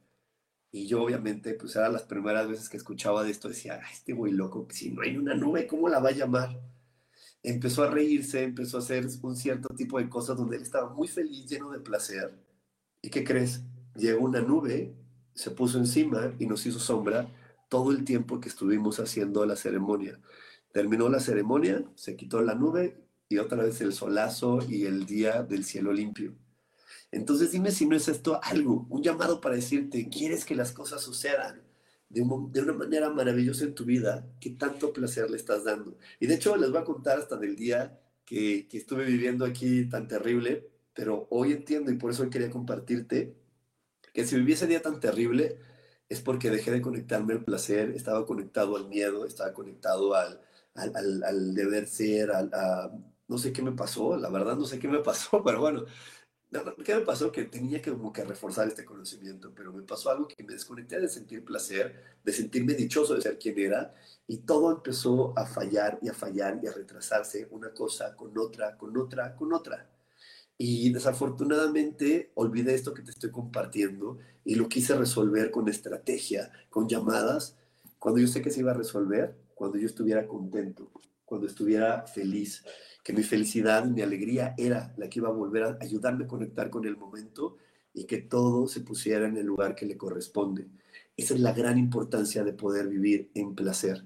[0.71, 4.33] Y yo obviamente, pues eran las primeras veces que escuchaba de esto, decía, este güey
[4.33, 6.59] loco, si no hay una nube, ¿cómo la va a llamar?
[7.41, 11.07] Empezó a reírse, empezó a hacer un cierto tipo de cosas donde él estaba muy
[11.07, 12.37] feliz, lleno de placer.
[13.01, 13.63] ¿Y qué crees?
[13.95, 14.93] Llegó una nube,
[15.33, 17.27] se puso encima y nos hizo sombra
[17.69, 20.19] todo el tiempo que estuvimos haciendo la ceremonia.
[20.73, 25.43] Terminó la ceremonia, se quitó la nube y otra vez el solazo y el día
[25.43, 26.33] del cielo limpio.
[27.11, 31.01] Entonces dime si no es esto algo, un llamado para decirte, quieres que las cosas
[31.01, 31.61] sucedan
[32.09, 35.97] de, una manera maravillosa en tu vida, que tanto placer le estás dando.
[36.19, 39.85] Y de hecho les voy a contar hasta del día que, que estuve viviendo aquí
[39.85, 43.35] tan terrible, pero hoy entiendo y por eso hoy quería compartirte
[44.13, 45.59] que si viví ese día tan terrible
[46.09, 50.41] es porque dejé de conectarme al placer, estaba conectado al miedo, estaba conectado al,
[50.75, 52.91] al, al, deber ser, al, a,
[53.29, 55.85] no sé qué me pasó, la verdad no sé qué me pasó, pero bueno,
[56.83, 57.31] ¿qué me pasó?
[57.31, 60.99] Que tenía que como que reforzar este conocimiento, pero me pasó algo que me desconecté
[60.99, 63.93] de sentir placer, de sentirme dichoso de ser quien era,
[64.27, 68.75] y todo empezó a fallar y a fallar y a retrasarse una cosa con otra,
[68.77, 69.89] con otra, con otra.
[70.57, 76.89] Y desafortunadamente olvidé esto que te estoy compartiendo y lo quise resolver con estrategia, con
[76.89, 77.55] llamadas,
[77.99, 80.91] cuando yo sé que se iba a resolver, cuando yo estuviera contento,
[81.29, 82.65] cuando estuviera feliz,
[83.03, 86.71] que mi felicidad, mi alegría era la que iba a volver a ayudarme a conectar
[86.71, 87.57] con el momento
[87.93, 90.67] y que todo se pusiera en el lugar que le corresponde.
[91.15, 94.03] Esa es la gran importancia de poder vivir en placer.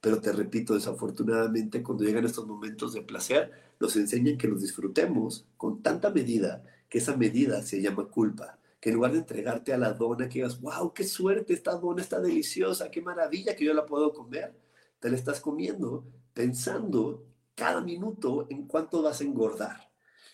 [0.00, 5.46] Pero te repito, desafortunadamente cuando llegan estos momentos de placer, nos enseñan que los disfrutemos
[5.56, 9.78] con tanta medida que esa medida se llama culpa, que en lugar de entregarte a
[9.78, 13.74] la dona, que digas, wow, qué suerte, esta dona está deliciosa, qué maravilla que yo
[13.74, 14.54] la puedo comer,
[15.00, 19.90] te la estás comiendo pensando cada minuto en cuánto vas a engordar,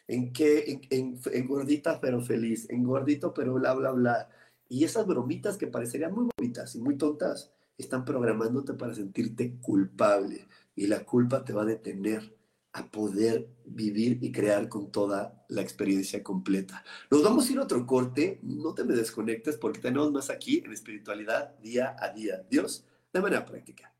[0.08, 4.28] en qué, en, gordita pero feliz, en gordito pero bla, bla, bla.
[4.68, 10.48] Y esas bromitas que parecerían muy bonitas y muy tontas, están programándote para sentirte culpable.
[10.76, 12.36] Y la culpa te va a detener
[12.72, 16.84] a poder vivir y crear con toda la experiencia completa.
[17.10, 20.62] Nos vamos a ir a otro corte, no te me desconectes porque tenemos más aquí
[20.64, 22.44] en espiritualidad día a día.
[22.48, 23.92] Dios, de manera práctica.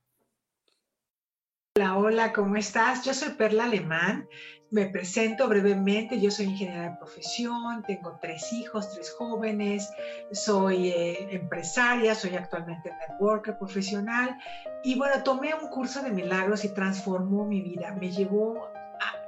[1.76, 3.04] Hola, hola, ¿cómo estás?
[3.04, 4.28] Yo soy Perla Alemán.
[4.72, 6.20] Me presento brevemente.
[6.20, 9.88] Yo soy ingeniera de profesión, tengo tres hijos, tres jóvenes,
[10.32, 14.36] soy eh, empresaria, soy actualmente networker profesional
[14.82, 17.92] y bueno, tomé un curso de milagros y transformó mi vida.
[17.92, 18.68] Me llevó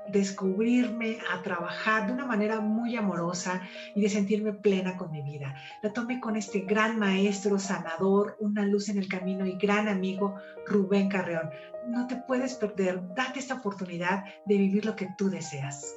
[0.08, 3.62] descubrirme, a trabajar de una manera muy amorosa
[3.94, 5.54] y de sentirme plena con mi vida.
[5.82, 10.36] La tomé con este gran maestro, sanador, una luz en el camino y gran amigo,
[10.66, 11.50] Rubén Carreón.
[11.88, 15.96] No te puedes perder, date esta oportunidad de vivir lo que tú deseas.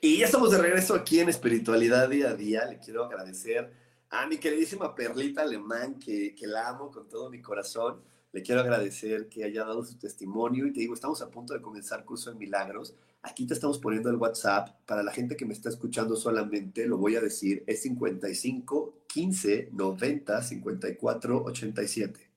[0.00, 2.64] Y ya estamos de regreso aquí en Espiritualidad Día a Día.
[2.66, 3.72] Le quiero agradecer
[4.10, 8.00] a mi queridísima Perlita Alemán, que, que la amo con todo mi corazón
[8.42, 12.04] quiero agradecer que haya dado su testimonio y te digo, estamos a punto de comenzar
[12.04, 12.94] curso de milagros.
[13.22, 14.80] Aquí te estamos poniendo el WhatsApp.
[14.86, 19.70] Para la gente que me está escuchando solamente, lo voy a decir, es 55 15
[19.72, 22.30] 90 54 87.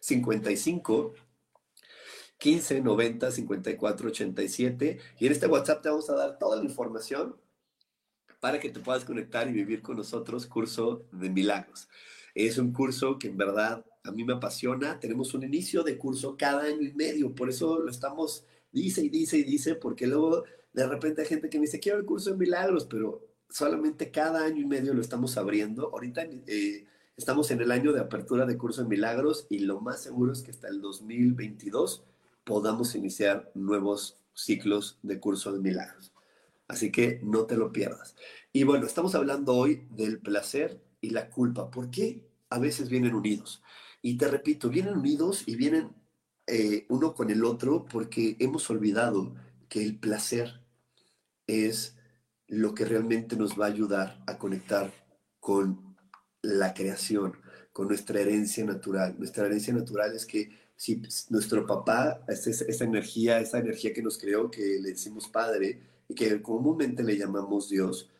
[0.00, 1.14] 55
[2.38, 4.98] 15 90 54 87.
[5.18, 7.36] Y en este WhatsApp te vamos a dar toda la información
[8.40, 11.88] para que te puedas conectar y vivir con nosotros curso de milagros.
[12.34, 14.98] Es un curso que en verdad a mí me apasiona.
[15.00, 19.08] Tenemos un inicio de curso cada año y medio, por eso lo estamos, dice y
[19.08, 22.30] dice y dice, porque luego de repente hay gente que me dice, quiero el curso
[22.30, 25.90] de milagros, pero solamente cada año y medio lo estamos abriendo.
[25.92, 26.86] Ahorita eh,
[27.16, 30.42] estamos en el año de apertura de curso de milagros y lo más seguro es
[30.42, 32.04] que hasta el 2022
[32.44, 36.12] podamos iniciar nuevos ciclos de curso de milagros.
[36.68, 38.16] Así que no te lo pierdas.
[38.52, 41.70] Y bueno, estamos hablando hoy del placer y la culpa.
[41.70, 43.62] ¿Por qué a veces vienen unidos?
[44.02, 45.94] Y te repito, vienen unidos y vienen
[46.46, 49.34] eh, uno con el otro porque hemos olvidado
[49.68, 50.60] que el placer
[51.46, 51.96] es
[52.48, 54.92] lo que realmente nos va a ayudar a conectar
[55.40, 55.96] con
[56.42, 57.34] la creación,
[57.72, 59.14] con nuestra herencia natural.
[59.18, 64.18] Nuestra herencia natural es que si nuestro papá, esa, esa energía, esa energía que nos
[64.18, 68.10] creó, que le decimos padre y que comúnmente le llamamos Dios,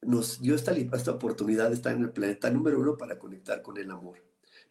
[0.00, 3.76] nos dio esta, esta oportunidad de estar en el planeta número uno para conectar con
[3.76, 4.16] el amor.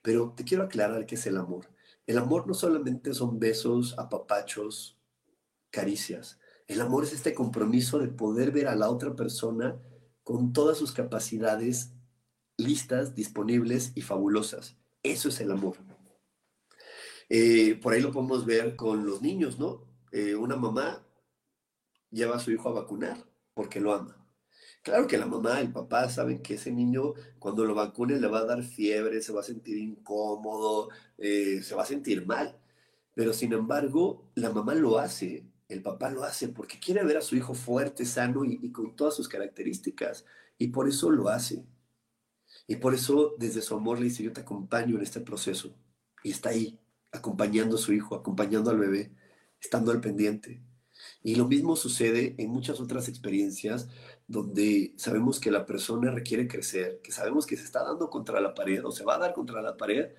[0.05, 1.67] Pero te quiero aclarar qué es el amor.
[2.05, 4.99] El amor no solamente son besos, apapachos,
[5.71, 6.39] caricias.
[6.67, 9.81] El amor es este compromiso de poder ver a la otra persona
[10.23, 11.91] con todas sus capacidades
[12.55, 14.77] listas, disponibles y fabulosas.
[15.01, 15.77] Eso es el amor.
[17.27, 19.87] Eh, por ahí lo podemos ver con los niños, ¿no?
[20.11, 21.03] Eh, una mamá
[22.11, 23.17] lleva a su hijo a vacunar
[23.55, 24.23] porque lo ama.
[24.85, 28.39] Claro que la mamá, el papá saben que ese niño cuando lo vacunen le va
[28.39, 32.55] a dar fiebre, se va a sentir incómodo, eh, se va a sentir mal.
[33.15, 37.21] Pero sin embargo, la mamá lo hace, el papá lo hace porque quiere ver a
[37.21, 40.23] su hijo fuerte, sano y, y con todas sus características.
[40.59, 41.65] Y por eso lo hace.
[42.67, 45.75] Y por eso desde su amor le dice, yo te acompaño en este proceso.
[46.23, 46.79] Y está ahí,
[47.11, 49.11] acompañando a su hijo, acompañando al bebé,
[49.59, 50.61] estando al pendiente.
[51.23, 53.89] Y lo mismo sucede en muchas otras experiencias
[54.27, 58.53] donde sabemos que la persona requiere crecer, que sabemos que se está dando contra la
[58.55, 60.09] pared o se va a dar contra la pared,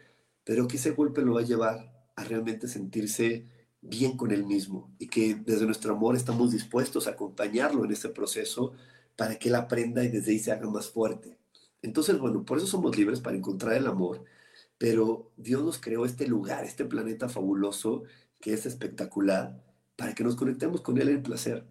[0.44, 3.46] pero que ese golpe lo va a llevar a realmente sentirse
[3.80, 8.08] bien con él mismo y que desde nuestro amor estamos dispuestos a acompañarlo en ese
[8.08, 8.72] proceso
[9.16, 11.38] para que él aprenda y desde ahí se haga más fuerte.
[11.82, 14.24] Entonces, bueno, por eso somos libres para encontrar el amor,
[14.78, 18.04] pero Dios nos creó este lugar, este planeta fabuloso
[18.40, 19.62] que es espectacular,
[19.96, 21.64] para que nos conectemos con Él en placer.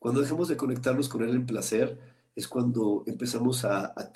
[0.00, 1.98] Cuando dejamos de conectarnos con Él en placer,
[2.34, 4.12] es cuando empezamos a, a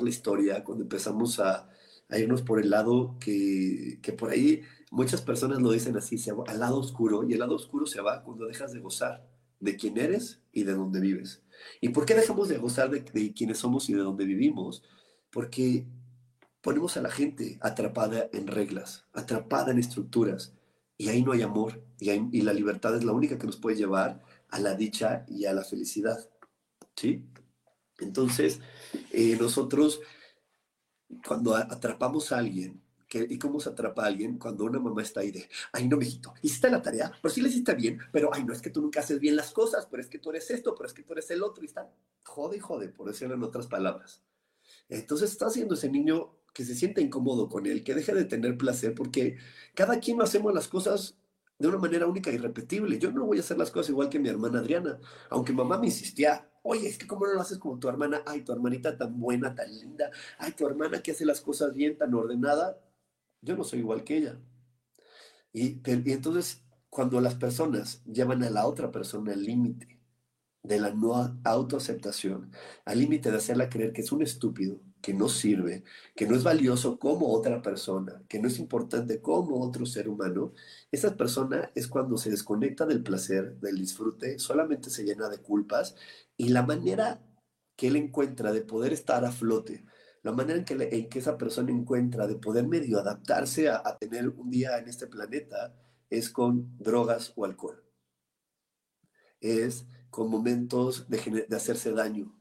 [0.00, 1.68] la historia, cuando empezamos a,
[2.16, 6.44] irnos por el lado que, que, por ahí muchas personas lo dicen así, se va
[6.46, 9.26] al lado oscuro, y el lado oscuro se va cuando dejas de gozar
[9.60, 11.42] de quién eres y de dónde vives.
[11.80, 14.84] ¿Y por qué dejamos de gozar de, de quiénes somos y de dónde vivimos?
[15.30, 15.84] Porque
[16.62, 20.54] ponemos a la gente atrapada en reglas, atrapada en estructuras,
[20.96, 23.76] y ahí no hay amor, y, y la libertad es la única que nos puede
[23.76, 26.28] llevar a la dicha y a la felicidad.
[26.96, 27.24] ¿Sí?
[27.98, 28.60] Entonces,
[29.12, 30.00] eh, nosotros,
[31.26, 35.20] cuando atrapamos a alguien que, y cómo se atrapa a alguien cuando una mamá está
[35.20, 38.44] ahí de, ay, no, mijito, hiciste la tarea, pero sí le hiciste bien, pero, ay,
[38.44, 40.74] no, es que tú nunca haces bien las cosas, pero es que tú eres esto,
[40.74, 41.90] pero es que tú eres el otro, y está
[42.24, 44.22] jode jode, por decirlo en otras palabras.
[44.88, 48.58] Entonces está haciendo ese niño que se sienta incómodo con él, que deje de tener
[48.58, 49.38] placer, porque
[49.74, 51.16] cada quien lo hacemos las cosas
[51.58, 52.98] de una manera única y irrepetible.
[52.98, 54.98] Yo no voy a hacer las cosas igual que mi hermana Adriana,
[55.30, 58.42] aunque mamá me insistía, oye, es que cómo no lo haces como tu hermana, ay,
[58.42, 62.14] tu hermanita tan buena, tan linda, ay, tu hermana que hace las cosas bien, tan
[62.14, 62.78] ordenada,
[63.42, 64.38] yo no soy igual que ella.
[65.52, 70.00] Y, y entonces, cuando las personas llevan a la otra persona al límite
[70.62, 72.52] de la no autoaceptación,
[72.84, 75.84] al límite de hacerla creer que es un estúpido, que no sirve,
[76.16, 80.52] que no es valioso como otra persona, que no es importante como otro ser humano,
[80.90, 85.94] esa persona es cuando se desconecta del placer, del disfrute, solamente se llena de culpas
[86.36, 87.22] y la manera
[87.76, 89.84] que él encuentra de poder estar a flote,
[90.22, 94.78] la manera en que, esa persona encuentra de poder medio adaptarse a, tener un día
[94.78, 95.74] en este planeta
[96.10, 97.84] es con drogas o alcohol.
[99.40, 102.34] Es con momentos de hacerse daño,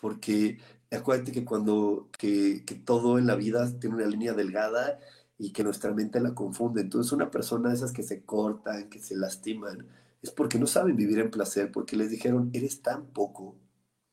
[0.00, 0.58] porque
[0.90, 4.98] acuérdate que cuando que, que, todo en la vida tiene una línea delgada
[5.38, 6.80] y que nuestra mente la confunde.
[6.82, 9.86] Entonces una persona de esas que se cortan, que se lastiman,
[10.22, 13.56] es porque no saben vivir en placer, porque les dijeron, eres tan poco,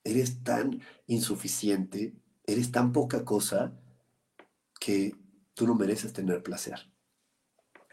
[0.03, 3.73] eres tan insuficiente, eres tan poca cosa
[4.79, 5.15] que
[5.53, 6.89] tú no mereces tener placer.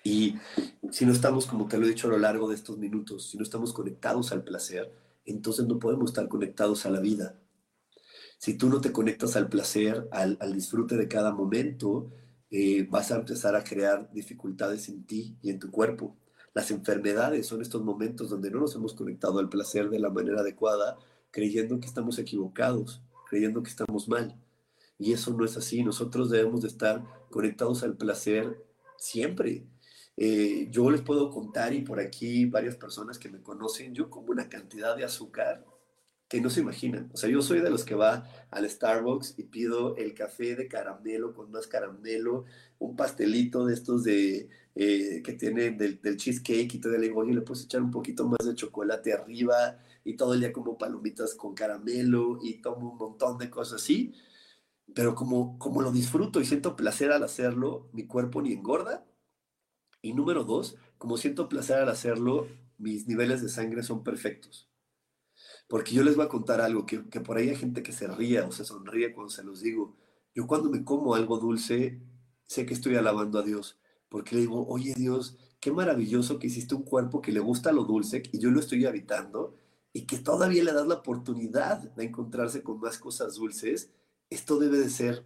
[0.05, 0.37] Y
[0.91, 3.39] si no estamos, como te lo he dicho a lo largo de estos minutos, si
[3.39, 4.93] no estamos conectados al placer,
[5.25, 7.35] entonces no podemos estar conectados a la vida.
[8.45, 12.11] Si tú no te conectas al placer, al, disfrute de cada momento,
[12.51, 16.15] eh, vas a empezar a crear dificultades en ti y en tu cuerpo.
[16.53, 20.41] Las enfermedades son estos momentos donde no nos hemos conectado al placer de la manera
[20.43, 20.99] adecuada,
[21.31, 24.39] creyendo que estamos equivocados, creyendo que estamos mal.
[24.99, 25.83] Y eso no es así.
[25.83, 28.63] Nosotros debemos de estar conectados al placer
[28.99, 29.65] siempre.
[30.19, 34.33] Eh, yo les puedo contar, y por aquí varias personas que me conocen, yo como
[34.33, 35.65] una cantidad de azúcar
[36.35, 37.11] que no se imaginan.
[37.15, 40.67] O sea, yo soy de los que va al Starbucks y pido el café de
[40.67, 42.45] caramelo con más caramelo,
[42.81, 47.41] un pastelito de estos de eh, que tienen del, cheesecake y todo el digo, le
[47.43, 51.55] puedes echar un poquito más de chocolate arriba y todo el día como palomitas con
[51.55, 54.13] caramelo y tomo un montón de cosas así.
[54.93, 59.07] Pero como, como lo disfruto y siento placer al hacerlo, mi cuerpo ni engorda.
[60.03, 64.74] Y número dos, como siento placer al hacerlo, mis niveles de sangre son perfectos.
[65.69, 68.07] Porque yo les voy a contar algo, que, que por ahí hay gente que se
[68.07, 69.97] ríe o se sonríe cuando se los digo.
[70.35, 72.01] Yo cuando me como algo dulce,
[72.47, 76.75] sé que estoy alabando a Dios, porque le digo, oye Dios, qué maravilloso que hiciste
[76.75, 79.57] un cuerpo que le gusta lo dulce y yo lo estoy habitando
[79.93, 83.91] y que todavía le das la oportunidad de encontrarse con más cosas dulces.
[84.29, 85.25] Esto debe de ser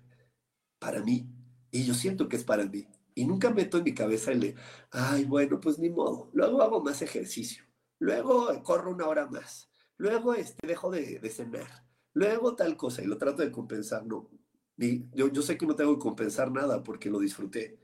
[0.78, 1.28] para mí
[1.70, 2.86] y yo siento que es para mí.
[3.14, 4.54] Y nunca meto en mi cabeza el de,
[4.90, 7.64] ay, bueno, pues ni modo, luego hago más ejercicio,
[7.98, 9.67] luego corro una hora más,
[9.98, 11.84] Luego este, dejo de, cenar.
[12.14, 14.06] Luego tal cosa y lo trato de compensar.
[14.06, 14.28] No,
[14.76, 17.78] yo, yo sé que no tengo que compensar nada porque lo disfruté.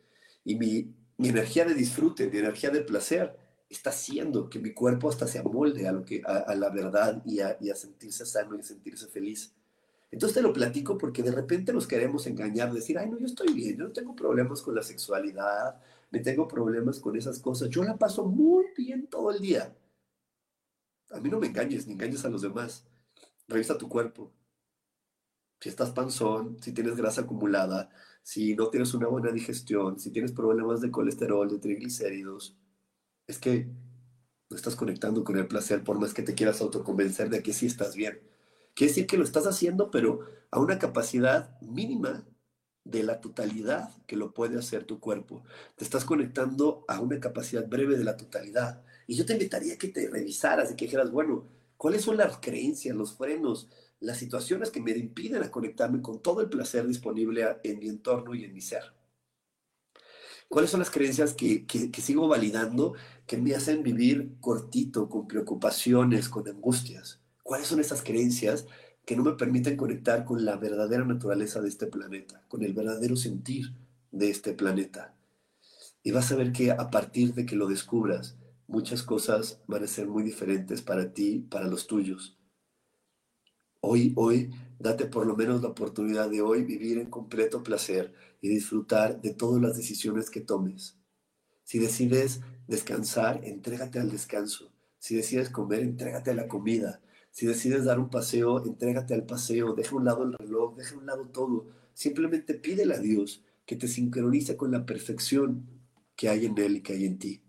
[0.44, 3.36] Y mi, mi energía de disfrute, mi energía de placer
[3.68, 7.40] está haciendo que mi cuerpo hasta se amolde a, lo que, a, la verdad y
[7.40, 9.52] a, y a, sentirse sano y sentirse feliz.
[10.12, 13.52] Entonces te lo platico porque de repente nos queremos engañar, decir, ay, no, yo estoy
[13.52, 15.80] bien, yo no tengo problemas con la sexualidad,
[16.12, 19.74] ni tengo problemas con esas cosas, yo la paso muy bien todo el día.
[21.14, 22.84] A mí no me engañes, ni engañes a los demás.
[23.46, 24.32] Revisa tu cuerpo.
[25.60, 27.88] Si estás panzón, si tienes grasa acumulada,
[28.22, 32.56] si no tienes una buena digestión, si tienes problemas de colesterol, de triglicéridos,
[33.26, 33.68] es que
[34.50, 37.66] no estás conectando con el placer por más que te quieras autoconvencer de que sí
[37.66, 38.20] estás bien.
[38.74, 42.26] Quiere decir que lo estás haciendo, pero a una capacidad mínima
[42.82, 45.44] de la totalidad que lo puede hacer tu cuerpo.
[45.76, 48.82] Te estás conectando a una capacidad breve de la totalidad.
[49.06, 52.38] Y yo te invitaría a que te revisaras y que dijeras, bueno, ¿cuáles son las
[52.38, 53.68] creencias, los frenos,
[54.00, 58.34] las situaciones que me impiden a conectarme con todo el placer disponible en mi entorno
[58.34, 58.82] y en mi ser?
[60.48, 62.94] ¿Cuáles son las creencias que, que, sigo validando
[63.26, 67.20] que me hacen vivir cortito, con preocupaciones, con angustias?
[67.42, 68.66] ¿Cuáles son esas creencias
[69.04, 73.16] que no me permiten conectar con la verdadera naturaleza de este planeta, con el verdadero
[73.16, 73.72] sentir
[74.12, 75.14] de este planeta?
[76.02, 78.36] Y vas a ver que a partir de que lo descubras,
[78.66, 82.38] muchas cosas van a ser muy diferentes para ti, para los tuyos.
[83.80, 88.48] Hoy, hoy, date por lo menos la oportunidad de hoy vivir en completo placer y
[88.48, 90.96] disfrutar de todas las decisiones que tomes.
[91.64, 94.72] Si decides descansar, entrégate al descanso.
[94.98, 97.02] Si decides comer, entrégate a la comida.
[97.30, 99.74] Si decides dar un paseo, entrégate al paseo.
[99.74, 101.66] Deja a un lado el reloj, deja a un lado todo.
[101.92, 105.68] Simplemente pídele a Dios que te sincroniza con la perfección
[106.16, 107.43] que hay en Él y que hay en ti.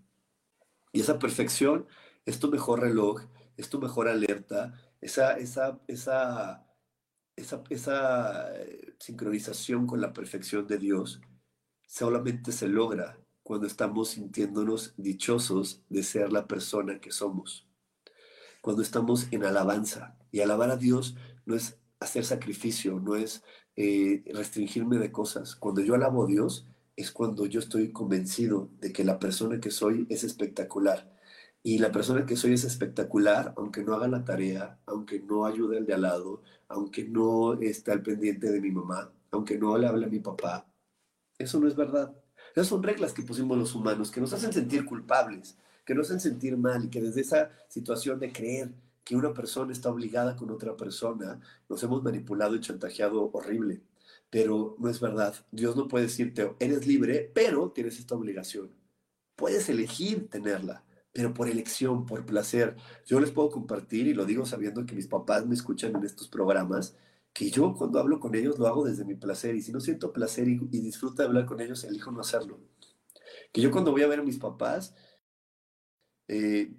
[0.95, 1.87] Y esa perfección
[2.25, 3.21] es tu mejor reloj,
[3.57, 6.65] es tu mejor alerta, esa, esa, esa,
[7.35, 11.19] esa, esa eh, sincronización con la perfección de Dios
[11.85, 17.67] solamente se logra cuando estamos sintiéndonos dichosos de ser la persona que somos.
[18.61, 20.17] Cuando estamos en alabanza.
[20.31, 23.43] Y alabar a Dios no es hacer sacrificio, no es
[23.75, 25.57] eh, restringirme de cosas.
[25.57, 29.71] Cuando yo alabo a Dios es cuando yo estoy convencido de que la persona que
[29.71, 31.13] soy es espectacular.
[31.63, 35.77] Y la persona que soy es espectacular, aunque no haga la tarea, aunque no ayude
[35.77, 39.87] al de al lado, aunque no esté al pendiente de mi mamá, aunque no le
[39.87, 40.67] hable a mi papá.
[41.37, 42.15] Eso no es verdad.
[42.55, 46.19] Esas son reglas que pusimos los humanos, que nos hacen sentir culpables, que nos hacen
[46.19, 48.71] sentir mal y que desde esa situación de creer
[49.03, 53.81] que una persona está obligada con otra persona, nos hemos manipulado y chantajeado horrible.
[54.29, 55.35] Pero no es verdad.
[55.51, 58.71] Dios no puede decirte, eres libre, pero tienes esta obligación.
[59.35, 62.75] Puedes elegir tenerla, pero por elección, por placer.
[63.05, 66.27] Yo les puedo compartir, y lo digo sabiendo que mis papás me escuchan en estos
[66.27, 66.95] programas,
[67.33, 70.13] que yo cuando hablo con ellos lo hago desde mi placer, y si no siento
[70.13, 72.59] placer y, y disfruto de hablar con ellos, elijo no hacerlo.
[73.51, 74.95] Que yo cuando voy a ver a mis papás,
[76.27, 76.73] eh,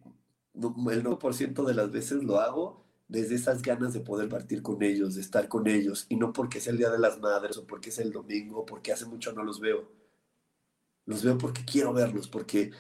[0.55, 5.15] el 9% de las veces lo hago desde esas ganas de poder partir con ellos,
[5.15, 7.91] de estar con ellos, y no porque sea el Día de las Madres o porque
[7.91, 9.93] es el domingo, porque hace mucho no los veo.
[11.05, 12.73] Los veo porque quiero verlos, porque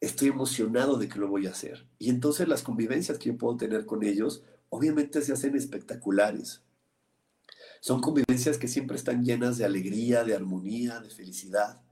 [0.00, 1.86] estoy emocionado de que lo voy a hacer.
[1.98, 6.62] Y entonces las convivencias que yo puedo tener con ellos, obviamente se hacen espectaculares.
[7.82, 11.82] Son convivencias que siempre están llenas de alegría, de armonía, de felicidad,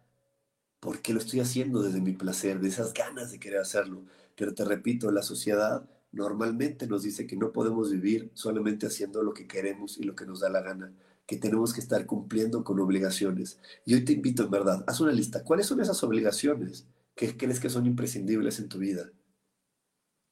[0.80, 4.04] porque lo estoy haciendo desde mi placer, de esas ganas de querer hacerlo.
[4.36, 9.34] Pero te repito, la sociedad normalmente nos dice que no podemos vivir solamente haciendo lo
[9.34, 10.92] que queremos y lo que nos da la gana,
[11.26, 13.59] que tenemos que estar cumpliendo con obligaciones.
[13.84, 15.44] Y hoy te invito, en verdad, haz una lista.
[15.44, 19.11] ¿Cuáles son esas obligaciones que crees que son imprescindibles en tu vida?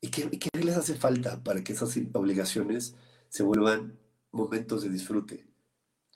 [0.00, 2.94] ¿Y qué, les hace falta para que esas obligaciones
[3.28, 3.98] se vuelvan
[4.30, 5.46] momentos de disfrute?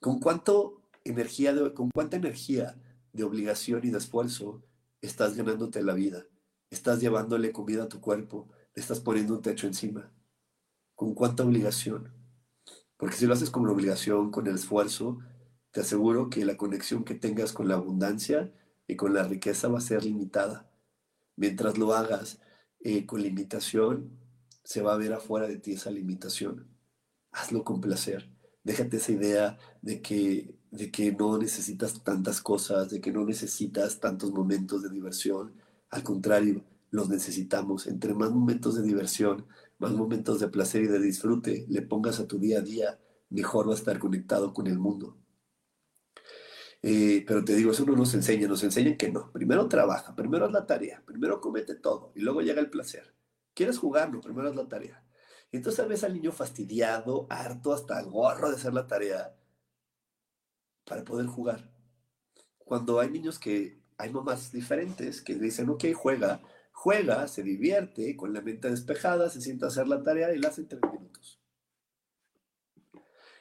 [0.00, 2.76] ¿Con, cuánto energía ¿Con cuánta energía
[3.12, 4.62] de obligación y de esfuerzo
[5.02, 6.24] estás ganándote la vida?
[6.70, 10.12] Estás llevándole comida a tu cuerpo, estás poniendo un techo encima.
[10.94, 12.12] ¿Con cuánta obligación?
[12.96, 15.18] Porque si lo haces con la obligación, con el esfuerzo,
[15.70, 18.52] te aseguro que la conexión que tengas con la abundancia
[18.86, 20.70] y con la riqueza va a ser limitada.
[21.36, 22.40] Mientras lo hagas
[22.80, 24.18] eh, con limitación,
[24.64, 26.68] se va a ver afuera de ti esa limitación.
[27.32, 28.30] Hazlo con placer.
[28.62, 34.00] Déjate esa idea de que, de que no necesitas tantas cosas, de que no necesitas
[34.00, 35.54] tantos momentos de diversión
[35.90, 37.86] al contrario, los necesitamos.
[37.86, 39.46] Entre más momentos de diversión,
[39.78, 42.98] más momentos de placer y de disfrute le pongas a tu día a día,
[43.30, 45.16] mejor va a estar conectado con el mundo.
[46.82, 49.30] Eh, pero te digo, eso no nos enseña, nos enseñan que no.
[49.32, 53.14] Primero trabaja, primero haz la tarea, primero comete todo y luego llega el placer.
[53.54, 54.20] ¿Quieres jugarlo?
[54.20, 55.04] Primero haz la tarea.
[55.52, 59.36] Y entonces ves al niño fastidiado, harto, hasta gorro de hacer la tarea
[60.84, 61.70] para poder jugar.
[62.58, 66.40] Cuando hay niños que hay mamás diferentes que dicen, ok, juega,
[66.80, 70.48] juega, se divierte, con la mente despejada, se sienta a hacer la tarea y la
[70.48, 71.38] hace en tres minutos.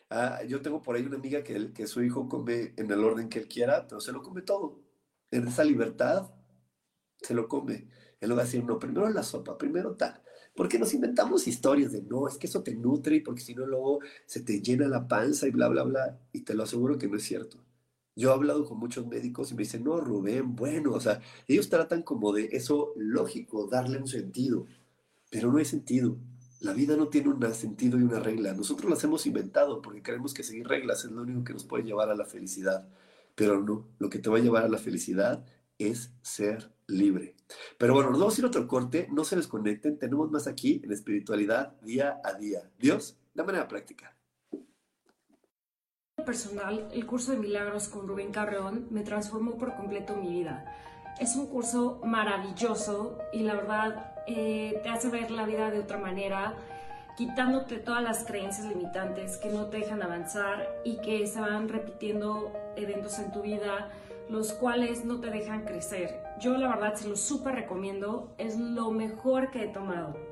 [0.09, 3.29] Ah, yo tengo por ahí una amiga que, que su hijo come en el orden
[3.29, 4.81] que él quiera, pero se lo come todo.
[5.31, 6.29] En esa libertad,
[7.21, 7.87] se lo come.
[8.19, 10.21] Él va a decir, no, primero la sopa, primero tal.
[10.53, 13.65] Porque nos inventamos historias de, no, es que eso te nutre y porque si no
[13.65, 16.19] luego se te llena la panza y bla, bla, bla.
[16.33, 17.63] Y te lo aseguro que no es cierto.
[18.19, 21.69] Yo he hablado con muchos médicos y me dicen, no, Rubén, bueno, o sea, ellos
[21.69, 24.65] tratan como de eso lógico, darle un sentido,
[25.31, 26.17] pero no hay sentido.
[26.59, 28.53] La vida no tiene un sentido y una regla.
[28.53, 31.85] Nosotros las hemos inventado porque creemos que seguir reglas es lo único que nos puede
[31.85, 32.89] llevar a la felicidad.
[33.35, 35.45] Pero no, lo que te va a llevar a la felicidad
[35.77, 37.37] es ser libre.
[37.77, 40.81] Pero bueno, nos vamos a ir a otro corte, no se desconecten, tenemos más aquí
[40.83, 42.69] en espiritualidad día a día.
[42.77, 44.18] Dios, de manera práctica
[46.23, 50.65] personal, el curso de milagros con Rubén Carreón me transformó por completo mi vida.
[51.19, 55.97] Es un curso maravilloso y la verdad eh, te hace ver la vida de otra
[55.97, 56.53] manera,
[57.17, 62.53] quitándote todas las creencias limitantes que no te dejan avanzar y que se van repitiendo
[62.75, 63.89] eventos en tu vida,
[64.29, 66.21] los cuales no te dejan crecer.
[66.39, 70.28] Yo la verdad se lo súper recomiendo, es lo mejor que he tomado.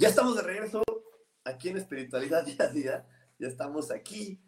[0.00, 0.80] Ya estamos de regreso
[1.42, 3.06] aquí en Espiritualidad Día a Día.
[3.36, 4.38] Ya estamos aquí.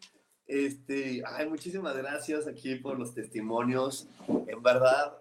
[0.47, 4.07] Este, ay, muchísimas gracias aquí por los testimonios.
[4.47, 5.13] En verdad,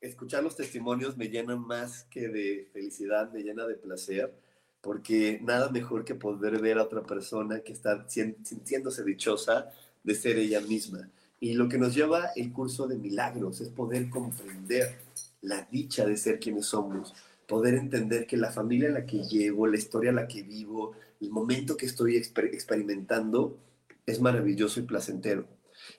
[0.00, 4.34] escuchar los testimonios me llena más que de felicidad, me llena de placer.
[4.80, 9.70] porque nada mejor que poder ver a otra persona que está sintiéndose dichosa
[10.02, 11.08] de ser ella misma.
[11.38, 14.98] Y lo que nos lleva el curso de milagros es poder comprender
[15.40, 17.14] la dicha de ser quienes somos,
[17.48, 20.92] poder entender que la familia en la que llevo, la historia en la que vivo,
[21.20, 23.58] el momento que estoy experimentando
[24.06, 25.46] es maravilloso y placentero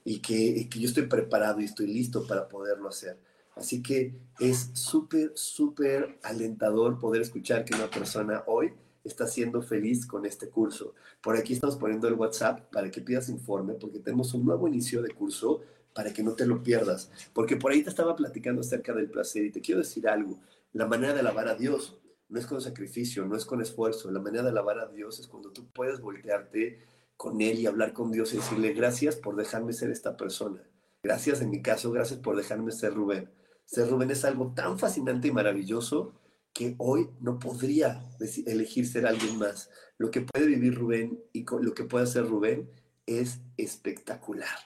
[0.06, 3.18] y que, que yo estoy preparado y estoy listo para poderlo hacer.
[3.56, 8.72] Así que es súper, súper alentador poder escuchar que una persona hoy
[9.04, 10.94] está siendo feliz con este curso.
[11.22, 15.02] Por aquí estamos poniendo el WhatsApp para que pidas informe, porque tenemos un nuevo inicio
[15.02, 15.62] de curso
[15.94, 17.12] para que no te lo pierdas.
[17.34, 20.40] Porque por ahí te estaba platicando acerca del placer y te quiero decir algo.
[20.72, 24.12] La manera de alabar a Dios no es con sacrificio, no es con esfuerzo.
[24.12, 26.86] La manera de alabar a Dios es cuando tú puedes voltearte
[27.18, 30.64] con Él y hablar con Dios y decirle gracias por dejarme ser esta persona.
[31.02, 33.32] Gracias en mi caso, gracias por dejarme ser Rubén.
[33.66, 36.14] Ser Rubén es algo tan fascinante y maravilloso
[36.54, 38.04] que hoy no podría
[38.46, 39.70] elegir ser alguien más.
[39.98, 42.70] Lo que puede vivir Rubén y lo que puede hacer Rubén
[43.06, 44.58] es espectacular.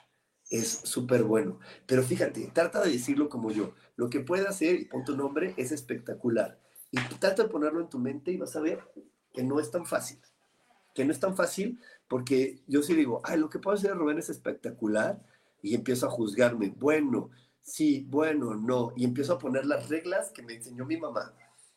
[0.50, 1.60] Es súper bueno.
[1.86, 3.74] Pero fíjate, trata de decirlo como yo.
[3.96, 6.58] Lo que puede hacer, y pon tu nombre, es espectacular.
[6.90, 8.80] Y trata de ponerlo en tu mente y vas a ver
[9.32, 10.18] que no es tan fácil.
[10.94, 14.18] Que no es tan fácil porque yo sí digo, ay, lo que puede hacer Rubén
[14.18, 15.20] es espectacular
[15.62, 16.72] y empiezo a juzgarme.
[16.76, 17.30] Bueno,
[17.62, 18.92] sí, bueno, no.
[18.96, 21.34] Y empiezo a poner las reglas que me enseñó mi mamá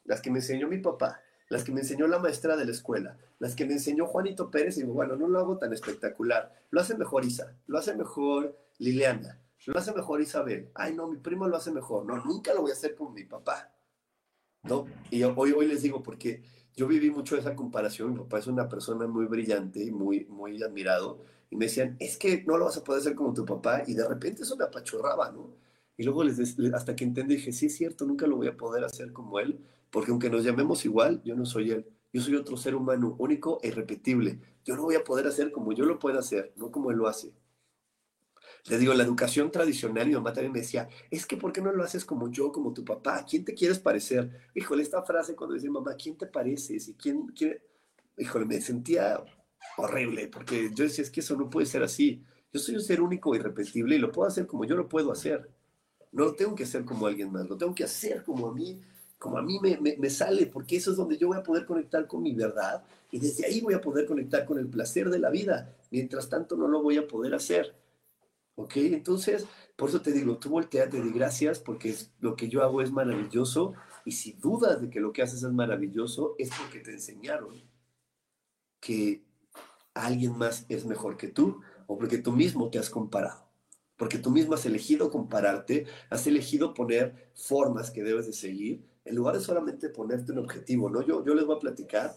[0.08, 3.18] las que me enseñó mi papá, las que me enseñó la maestra de la escuela,
[3.40, 6.82] las que me enseñó Juanito Pérez, y digo, bueno, no lo hago tan espectacular, lo
[6.82, 9.40] hace mejor Isa, lo hace mejor Liliana,
[9.72, 12.72] lo hace mejor Isabel, ay no, mi primo lo hace mejor, no, nunca lo voy
[12.72, 13.74] a hacer como mi papá,
[14.64, 14.86] ¿no?
[15.12, 16.44] Y hoy, hoy les digo, porque
[16.76, 20.62] yo viví mucho esa comparación, mi papá es una persona muy brillante y muy, muy
[20.64, 23.84] admirado, y me decían, es que no lo vas a poder hacer como tu papá,
[23.86, 25.56] y de repente eso me apachurraba, ¿no?
[25.98, 28.84] Y luego les, hasta que entendí, dije, sí es cierto, nunca lo voy a poder
[28.84, 29.60] hacer como él,
[29.90, 31.88] porque aunque nos llamemos igual, yo no soy él.
[32.14, 34.40] Yo soy otro ser humano único e irrepetible.
[34.64, 37.08] Yo no voy a poder hacer como yo lo puedo hacer, no como él lo
[37.08, 37.34] hace.
[38.68, 41.72] Le digo, la educación tradicional, mi mamá también me decía, es que ¿por qué no
[41.72, 43.20] lo haces como yo, como tu papá?
[43.20, 44.50] ¿A quién te quieres parecer?
[44.56, 46.90] Híjole, esta frase cuando dice mamá, ¿quién te pareces?
[46.90, 47.62] ¿Y quién, quiere?
[48.18, 49.24] Híjole, me sentía
[49.78, 52.24] horrible, porque yo decía, es que eso no puede ser así.
[52.52, 55.12] Yo soy un ser único e irrepetible y lo puedo hacer como yo lo puedo
[55.12, 55.50] hacer.
[56.12, 58.82] No lo tengo que hacer como alguien más, lo tengo que hacer como a mí
[59.20, 62.06] como a mí me, me, sale, porque eso es donde yo voy a poder conectar
[62.06, 65.32] con mi verdad y desde ahí voy a poder conectar con el placer de la
[65.32, 65.74] vida.
[65.90, 67.74] Mientras tanto no lo voy a poder hacer.
[68.60, 68.78] ¿Ok?
[68.78, 69.46] Entonces,
[69.76, 73.74] por eso te digo, tú volteate de gracias porque lo que yo hago es maravilloso
[74.04, 77.62] y si dudas de que lo que haces es maravilloso es porque te enseñaron
[78.80, 79.24] que
[79.94, 83.48] alguien más es mejor que tú o porque tú mismo te has comparado
[83.98, 89.16] porque tú mismo has elegido compararte, has elegido poner formas que debes de seguir en
[89.16, 91.02] lugar de solamente ponerte un objetivo, ¿no?
[91.02, 92.14] Yo, yo les voy a platicar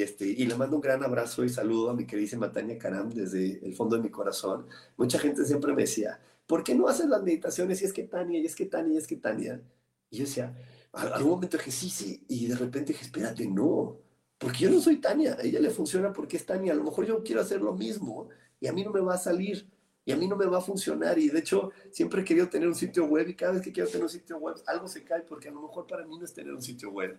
[0.00, 3.64] este, y le mando un gran abrazo y saludo a mi queridísima Tania Karam desde
[3.64, 4.66] el fondo de mi corazón.
[4.96, 7.82] Mucha gente siempre me decía, ¿por qué no haces las meditaciones?
[7.82, 9.60] Y es que Tania, y es que Tania, y es que Tania.
[10.08, 10.56] Y yo decía,
[10.92, 13.98] algún momento dije, sí, sí, y de repente dije, espérate, no,
[14.38, 17.06] porque yo no soy Tania, a ella le funciona porque es Tania, a lo mejor
[17.06, 18.28] yo quiero hacer lo mismo
[18.60, 19.70] y a mí no me va a salir
[20.04, 21.18] y a mí no me va a funcionar.
[21.18, 23.88] Y de hecho, siempre he querido tener un sitio web y cada vez que quiero
[23.88, 26.32] tener un sitio web, algo se cae porque a lo mejor para mí no es
[26.32, 27.18] tener un sitio web.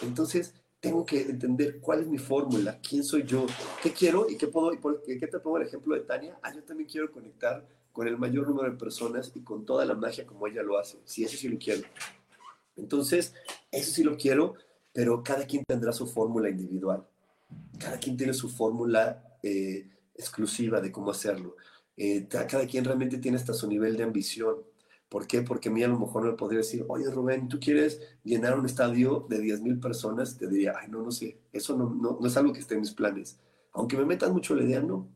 [0.00, 3.46] Entonces, tengo que entender cuál es mi fórmula, quién soy yo,
[3.82, 6.38] qué quiero y qué puedo, y por, qué te pongo el ejemplo de Tania.
[6.42, 9.94] Ah, yo también quiero conectar con el mayor número de personas y con toda la
[9.94, 10.98] magia como ella lo hace.
[11.04, 11.82] Sí, eso sí lo quiero.
[12.76, 13.34] Entonces,
[13.72, 14.54] eso sí lo quiero,
[14.92, 17.04] pero cada quien tendrá su fórmula individual.
[17.78, 21.56] Cada quien tiene su fórmula eh, exclusiva de cómo hacerlo.
[21.96, 24.58] Eh, cada quien realmente tiene hasta su nivel de ambición.
[25.08, 25.42] ¿Por qué?
[25.42, 28.66] Porque a mí a lo mejor me podría decir, oye Rubén, ¿tú quieres llenar un
[28.66, 30.36] estadio de 10.000 personas?
[30.36, 32.92] Te diría, ay, no, no sé, eso no, no, es algo que esté en mis
[32.92, 33.40] planes.
[33.72, 35.08] Aunque me metan mucho la idea, no.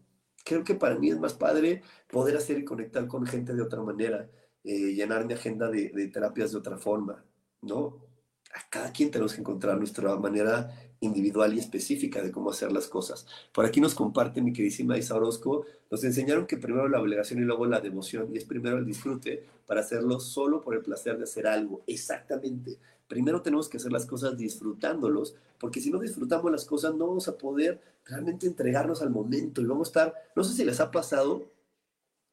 [0.45, 3.82] Creo que para mí es más padre poder hacer y conectar con gente de otra
[3.82, 4.30] manera,
[4.64, 7.24] eh, llenar mi agenda de, de terapias de otra forma,
[7.61, 8.11] ¿no?
[8.53, 12.86] A cada quien tenemos que encontrar nuestra manera individual y específica de cómo hacer las
[12.86, 13.26] cosas.
[13.53, 17.44] Por aquí nos comparte mi queridísima Isa Orozco, nos enseñaron que primero la obligación y
[17.44, 21.24] luego la devoción, y es primero el disfrute para hacerlo solo por el placer de
[21.24, 21.82] hacer algo.
[21.86, 22.78] Exactamente.
[23.09, 27.28] Primero tenemos que hacer las cosas disfrutándolos, porque si no disfrutamos las cosas no vamos
[27.28, 30.90] a poder realmente entregarnos al momento y vamos a estar, no sé si les ha
[30.90, 31.50] pasado,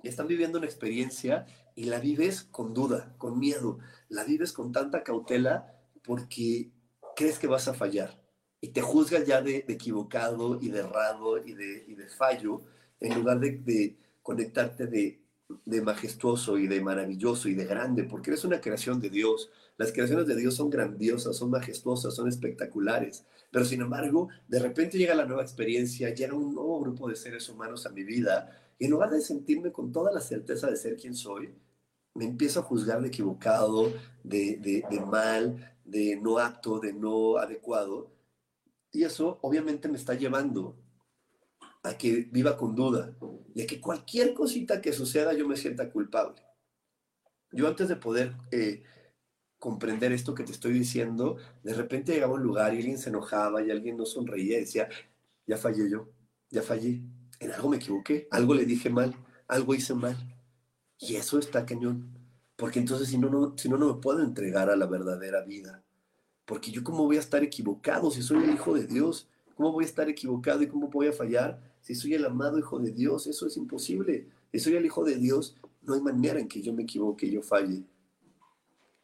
[0.03, 1.45] están viviendo una experiencia
[1.75, 5.78] y la vives con duda, con miedo, la vives con tanta cautela
[6.09, 6.71] porque
[7.15, 8.19] crees que vas a fallar
[8.59, 12.61] y te juzgas ya de, equivocado y de errado y de, fallo,
[12.99, 15.21] en lugar de, conectarte de
[15.65, 19.51] de majestuoso y de maravilloso y de grande, porque eres una creación de Dios.
[19.77, 23.25] Las creaciones de Dios son grandiosas, son majestuosas, son espectaculares.
[23.51, 27.49] Pero sin embargo, de repente llega la nueva experiencia, llega un nuevo grupo de seres
[27.49, 28.49] humanos a mi vida,
[28.79, 31.53] y en lugar de sentirme con toda la certeza de ser quien soy,
[32.15, 33.91] me empiezo a juzgar de equivocado,
[34.23, 38.11] de, de, de mal, de no apto, de no adecuado.
[38.91, 40.75] Y eso obviamente me está llevando
[41.83, 43.15] a que viva con duda
[43.53, 46.41] y a que cualquier cosita que suceda yo me sienta culpable.
[47.51, 48.83] Yo antes de poder eh,
[49.57, 53.63] comprender esto que te estoy diciendo, de repente llegaba un lugar y alguien se enojaba
[53.63, 54.87] y alguien no sonreía y decía,
[55.47, 56.09] ya fallé yo,
[56.49, 57.01] ya fallé,
[57.39, 59.15] en algo me equivoqué, algo le dije mal,
[59.47, 60.15] algo hice mal.
[60.99, 62.18] Y eso está cañón,
[62.59, 65.81] porque entonces si no, no, si no, no me puedo entregar a la verdadera vida.
[66.45, 69.85] Porque yo cómo voy a estar equivocado si soy el hijo de Dios, cómo voy
[69.85, 73.27] a estar equivocado y cómo voy a fallar si soy el amado hijo de Dios,
[73.27, 74.27] eso es imposible.
[74.51, 77.41] Si soy el hijo de Dios, no hay manera en que yo me equivoque yo
[77.41, 77.83] falle.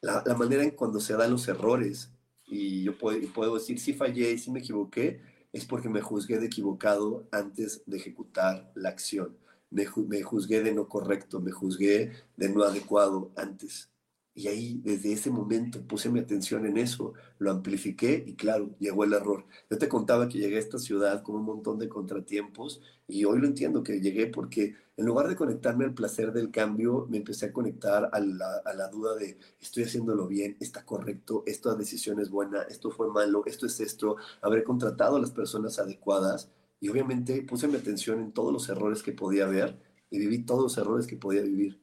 [0.02, 2.12] La, manera en cuando se dan los errores
[2.46, 5.22] y yo puedo, puedo decir si fallé y si me equivoqué,
[5.54, 9.38] es porque me juzgué de equivocado antes de ejecutar la acción.
[9.76, 13.90] Me, juzgué de no correcto, me juzgué de no adecuado antes.
[14.34, 19.04] Y ahí, desde ese momento, puse mi atención en eso, lo amplifiqué y claro, llegó
[19.04, 19.46] el error.
[19.70, 23.40] Yo te contaba que llegué a esta ciudad con un montón de contratiempos y hoy
[23.40, 27.48] lo entiendo que llegué porque en lugar de conectarme al placer del cambio, me empecé
[27.48, 32.20] a conectar a la, a la duda de estoy haciéndolo bien, está correcto, esta decisión
[32.22, 36.50] es buena, esto fue malo, esto es esto, habré contratado a las personas adecuadas
[36.86, 39.76] y obviamente puse mi atención en todos los errores que podía haber
[40.12, 41.82] y viví todos los errores que podía vivir.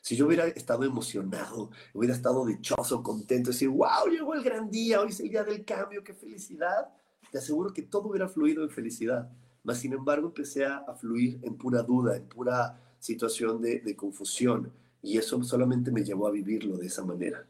[0.00, 5.00] Si yo hubiera estado emocionado, hubiera estado dichoso, contento, decir, wow, llegó el gran día,
[5.00, 6.86] hoy es el día del cambio, qué felicidad,
[7.32, 9.28] te aseguro que todo hubiera fluido en felicidad.
[9.64, 14.72] Mas, sin embargo, empecé a, fluir en pura duda, en pura situación de, de confusión.
[15.02, 17.44] Y eso solamente me llevó a vivirlo de esa manera.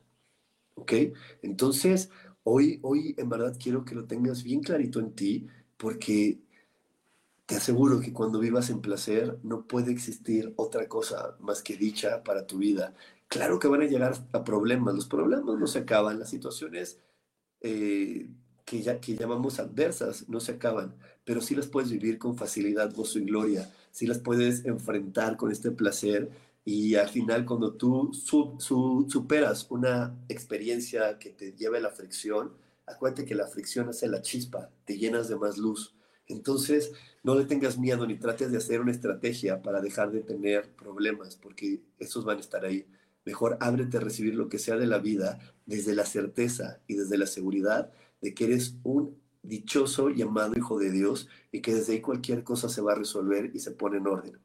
[0.74, 0.94] ¿Ok?
[1.42, 2.08] Entonces,
[2.44, 6.47] hoy, hoy en verdad quiero que lo tengas bien clarito en ti, porque
[7.48, 12.22] te aseguro que cuando vivas en placer no puede existir otra cosa más que dicha
[12.22, 12.94] para tu vida.
[13.26, 17.00] Claro que van a llegar a problemas, los problemas no se acaban, las situaciones
[17.62, 18.28] eh,
[18.66, 20.94] que, ya, llamamos adversas no se acaban,
[21.24, 25.50] pero sí las puedes vivir con facilidad, gozo y gloria, sí las puedes enfrentar con
[25.50, 26.28] este placer
[26.66, 32.52] y al final cuando tú superas una experiencia que te lleva a la fricción,
[32.84, 35.94] acuérdate que la fricción hace la chispa, te llenas de más luz.
[36.28, 40.74] Entonces, no le tengas miedo ni trates de hacer una estrategia para dejar de tener
[40.74, 42.86] problemas, porque esos van a estar ahí.
[43.24, 47.18] Mejor ábrete a recibir lo que sea de la vida desde la certeza y desde
[47.18, 51.94] la seguridad de que eres un dichoso y amado hijo de Dios y que desde
[51.94, 54.38] ahí cualquier cosa se va a resolver y se pone en orden.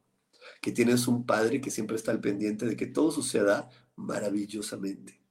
[0.62, 5.23] Que tienes un padre que siempre está al pendiente de que todo suceda maravillosamente.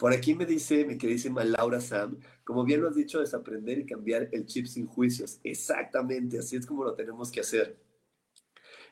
[0.00, 3.84] Por aquí me dice mi queridísima Laura Sam, como bien lo has dicho, desaprender y
[3.84, 5.38] cambiar el chip sin juicios.
[5.44, 7.78] Exactamente, así es como lo tenemos que hacer.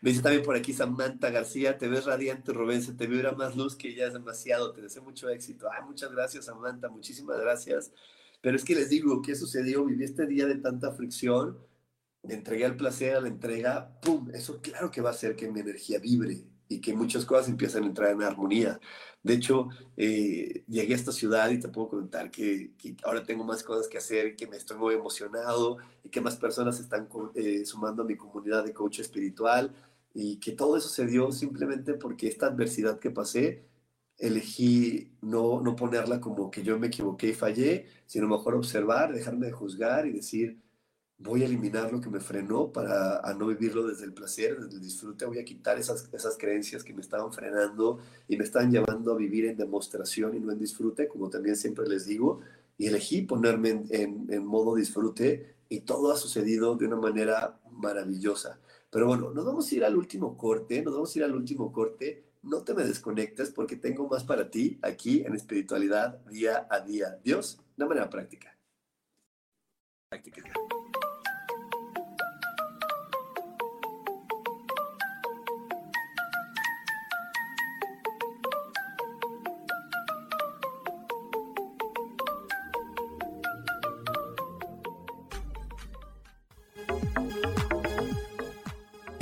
[0.02, 3.56] Me dice también por aquí Samantha García, te ves radiante, Rubén, se te vibra más
[3.56, 5.66] luz que ya es demasiado, te deseo mucho éxito.
[5.72, 7.90] Ay, muchas gracias, Samantha, muchísimas gracias.
[8.42, 9.86] Pero es que les digo, ¿qué sucedió?
[9.86, 11.56] Viví este día de tanta fricción,
[12.22, 14.28] me entregué al placer, a la entrega, ¡pum!
[14.34, 17.84] Eso claro que va a hacer que mi energía vibre y que muchas cosas empiecen
[17.84, 18.80] a entrar en armonía.
[19.22, 23.62] De hecho, eh, llegué a esta ciudad y te puedo contar que, ahora tengo más
[23.62, 28.02] cosas que hacer, que me estoy muy emocionado y que más personas están eh, sumando
[28.02, 29.74] a mi comunidad de coach espiritual
[30.14, 33.64] y que todo eso se dio simplemente porque esta adversidad que pasé,
[34.18, 39.46] elegí no, no ponerla como que yo me equivoqué y fallé, sino mejor observar, dejarme
[39.46, 40.60] de juzgar y decir,
[41.18, 44.80] voy a eliminar lo que me frenó para no vivirlo desde el placer, desde el
[44.80, 47.98] disfrute, voy a quitar esas, esas creencias que me estaban frenando
[48.28, 51.86] y me están llevando a vivir en demostración y no en disfrute, como también siempre
[51.88, 52.40] les digo,
[52.78, 58.60] y elegí ponerme en, en, modo disfrute y todo ha sucedido de una manera maravillosa.
[58.90, 61.72] Pero bueno, nos vamos a ir al último corte, nos vamos a ir al último
[61.72, 62.24] corte.
[62.42, 67.18] No te me desconectes porque tengo más para ti aquí en espiritualidad día a día.
[67.22, 68.08] Dios, de manera.
[68.08, 68.56] Práctica.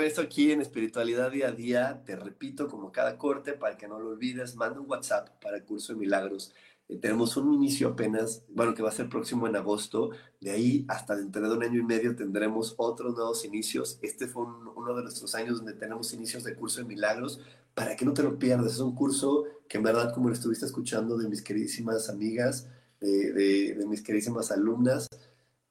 [0.00, 2.02] Regreso aquí en Espiritualidad Día a Día.
[2.06, 5.64] Te repito, como cada corte, para que no lo olvides, manda un WhatsApp para el
[5.64, 6.54] curso de milagros.
[6.88, 10.10] Eh, tenemos un inicio apenas, bueno, que va a ser próximo en agosto.
[10.40, 13.98] De ahí hasta dentro de un año y medio tendremos otros nuevos inicios.
[14.00, 17.40] Este fue uno de nuestros años donde tenemos inicios de curso de milagros.
[17.74, 20.64] Para que no te lo pierdas, es un curso que en verdad, como lo estuviste
[20.64, 22.68] escuchando de mis queridísimas amigas,
[23.00, 25.08] de, de, de mis queridísimas alumnas,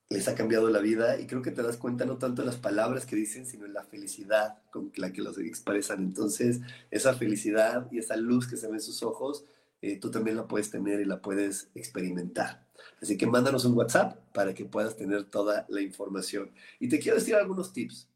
[0.09, 2.57] les ha cambiado la vida y creo que te das cuenta no tanto en las
[2.57, 6.01] palabras que dicen, sino en la felicidad con la que los expresan.
[6.01, 9.45] Entonces, esa felicidad y esa luz que se ve en sus ojos,
[9.81, 12.67] eh, tú también la puedes tener y la puedes experimentar.
[13.01, 16.51] Así que mándanos un WhatsApp para que puedas tener toda la información.
[16.79, 18.09] Y te quiero decir algunos tips.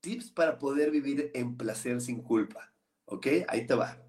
[0.00, 2.72] Tips para poder vivir en placer sin culpa.
[3.06, 3.26] ¿Ok?
[3.48, 4.00] Ahí te va.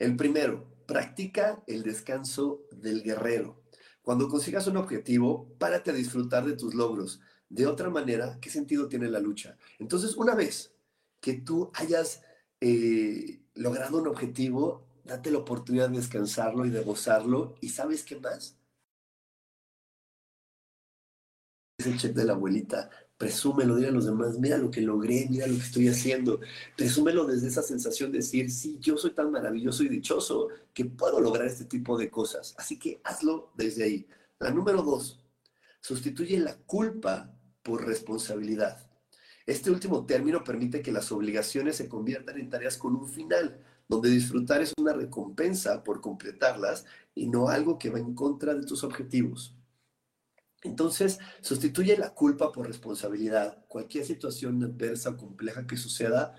[0.00, 3.61] El primero, practica el descanso del guerrero.
[4.02, 7.20] Cuando consigas un objetivo, párate a disfrutar de tus logros.
[7.48, 9.56] De otra manera, ¿qué sentido tiene la lucha?
[9.78, 10.74] Entonces, una vez
[11.20, 12.22] que tú hayas
[12.60, 17.54] eh, logrado un objetivo, date la oportunidad de descansarlo y de gozarlo.
[17.60, 18.58] ¿Y sabes qué más?
[21.78, 22.90] Es el check de la abuelita.
[23.22, 26.40] Presúmelo, dile a los demás, mira lo que logré, mira lo que estoy haciendo.
[26.76, 31.20] Presúmelo desde esa sensación de decir, sí, yo soy tan maravilloso y dichoso que puedo
[31.20, 32.52] lograr este tipo de cosas.
[32.58, 34.08] Así que hazlo desde ahí.
[34.40, 35.20] La número dos,
[35.80, 38.90] sustituye la culpa por responsabilidad.
[39.46, 44.10] Este último término permite que las obligaciones se conviertan en tareas con un final, donde
[44.10, 48.82] disfrutar es una recompensa por completarlas y no algo que va en contra de tus
[48.82, 49.54] objetivos.
[50.62, 53.64] Entonces, sustituye la culpa por responsabilidad.
[53.68, 56.34] Cualquier situación adversa o compleja que suceda,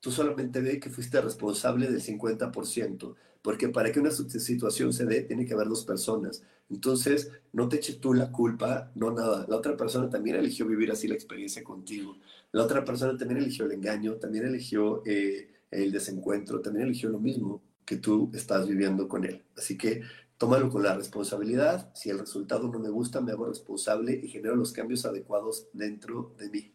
[0.00, 5.22] tú solamente ve que fuiste responsable del 50%, porque para que una situación se dé,
[5.22, 6.42] tiene que haber dos personas.
[6.70, 9.46] Entonces, no te eches tú la culpa, no nada.
[9.48, 12.16] La otra persona también eligió vivir así la experiencia contigo.
[12.52, 17.18] La otra persona también eligió el engaño, también eligió eh, el desencuentro, también eligió lo
[17.18, 19.42] mismo que tú estás viviendo con él.
[19.56, 20.02] Así que
[20.38, 21.90] tómalo con la responsabilidad.
[21.94, 26.34] Si el resultado no me gusta, me hago responsable y genero los cambios adecuados dentro
[26.38, 26.74] de mí.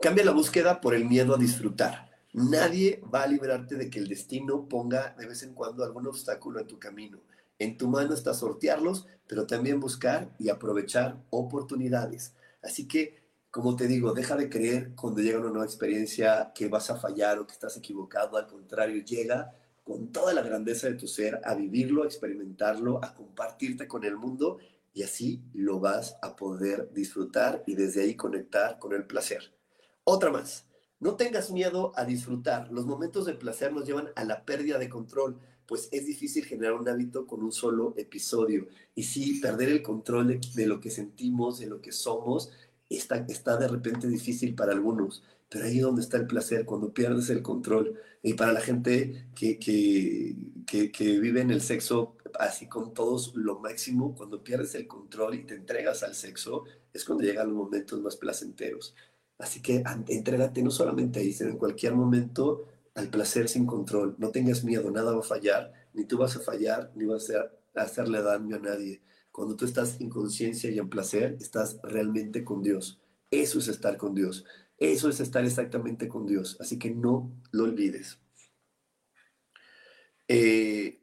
[0.00, 2.10] Cambia la búsqueda por el miedo a disfrutar.
[2.32, 6.58] Nadie va a liberarte de que el destino ponga de vez en cuando algún obstáculo
[6.58, 7.20] en tu camino.
[7.58, 12.34] En tu mano está sortearlos, pero también buscar y aprovechar oportunidades.
[12.62, 13.20] Así que,
[13.50, 17.38] como te digo, deja de creer cuando llega una nueva experiencia que vas a fallar
[17.38, 18.38] o que estás equivocado.
[18.38, 19.52] Al contrario, llega
[19.84, 24.16] con toda la grandeza de tu ser a vivirlo, a experimentarlo, a compartirte con el
[24.16, 24.58] mundo
[24.92, 29.52] y así lo vas a poder disfrutar y desde ahí conectar con el placer.
[30.04, 30.66] Otra más,
[30.98, 32.70] no tengas miedo a disfrutar.
[32.70, 36.74] Los momentos de placer nos llevan a la pérdida de control, pues es difícil generar
[36.74, 38.66] un hábito con un solo episodio.
[38.94, 42.52] Y sí, perder el control de, de lo que sentimos, de lo que somos,
[42.90, 45.22] está, está de repente difícil para algunos.
[45.50, 48.00] Pero ahí es donde está el placer, cuando pierdes el control.
[48.22, 53.58] Y para la gente que, que, que, vive en el sexo así con todos lo
[53.58, 58.00] máximo, cuando pierdes el control y te entregas al sexo, es cuando llegan los momentos
[58.00, 58.94] más placenteros.
[59.38, 64.14] Así que entrégate no solamente ahí, sino en cualquier momento al placer sin control.
[64.18, 67.50] No tengas miedo, nada va a fallar, ni tú vas a fallar, ni vas a
[67.80, 69.02] hacerle daño a nadie.
[69.32, 73.00] Cuando tú estás en conciencia y en placer, estás realmente con Dios.
[73.30, 74.44] Eso es estar con Dios.
[74.80, 76.56] Eso es estar exactamente con Dios.
[76.58, 78.18] Así que no lo olvides.
[80.26, 81.02] Eh,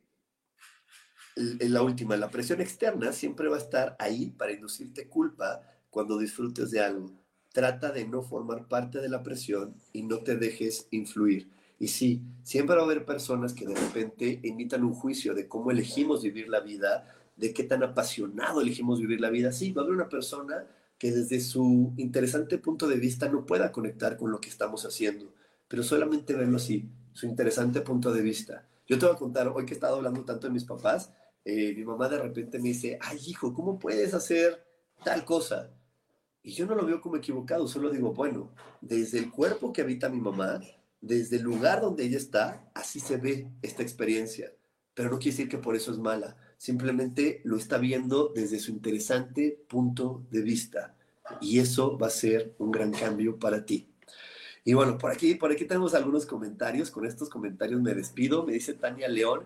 [1.35, 5.61] la última, la presión externa siempre va a estar ahí para inducirte culpa
[5.91, 7.11] cuando disfrutes de algo.
[7.53, 11.47] Trata de no formar parte de la presión y no te dejes influir.
[11.77, 15.69] Y sí, siempre va a haber personas que de repente emitan un juicio de cómo
[15.69, 19.51] elegimos vivir la vida, de qué tan apasionado elegimos vivir la vida.
[19.51, 20.65] Sí, va a haber una persona
[20.97, 25.33] que desde su interesante punto de vista no pueda conectar con lo que estamos haciendo,
[25.67, 28.67] pero solamente verlo así, su interesante punto de vista.
[28.87, 31.11] Yo te voy a contar, hoy que he estado hablando tanto de mis papás,
[31.45, 34.65] eh, mi mamá de repente me dice, ay hijo, ¿cómo puedes hacer
[35.03, 35.69] tal cosa?
[36.41, 40.09] Y yo no lo veo como equivocado, solo digo, bueno, desde el cuerpo que habita
[40.09, 40.61] mi mamá,
[41.01, 44.53] desde el lugar donde ella está, así se ve esta experiencia.
[44.93, 48.71] Pero no quiere decir que por eso es mala, simplemente lo está viendo desde su
[48.71, 50.95] interesante punto de vista.
[51.41, 53.87] Y eso va a ser un gran cambio para ti.
[54.63, 56.91] Y bueno, por aquí, por aquí tenemos algunos comentarios.
[56.91, 58.45] Con estos comentarios me despido.
[58.45, 59.45] Me dice Tania León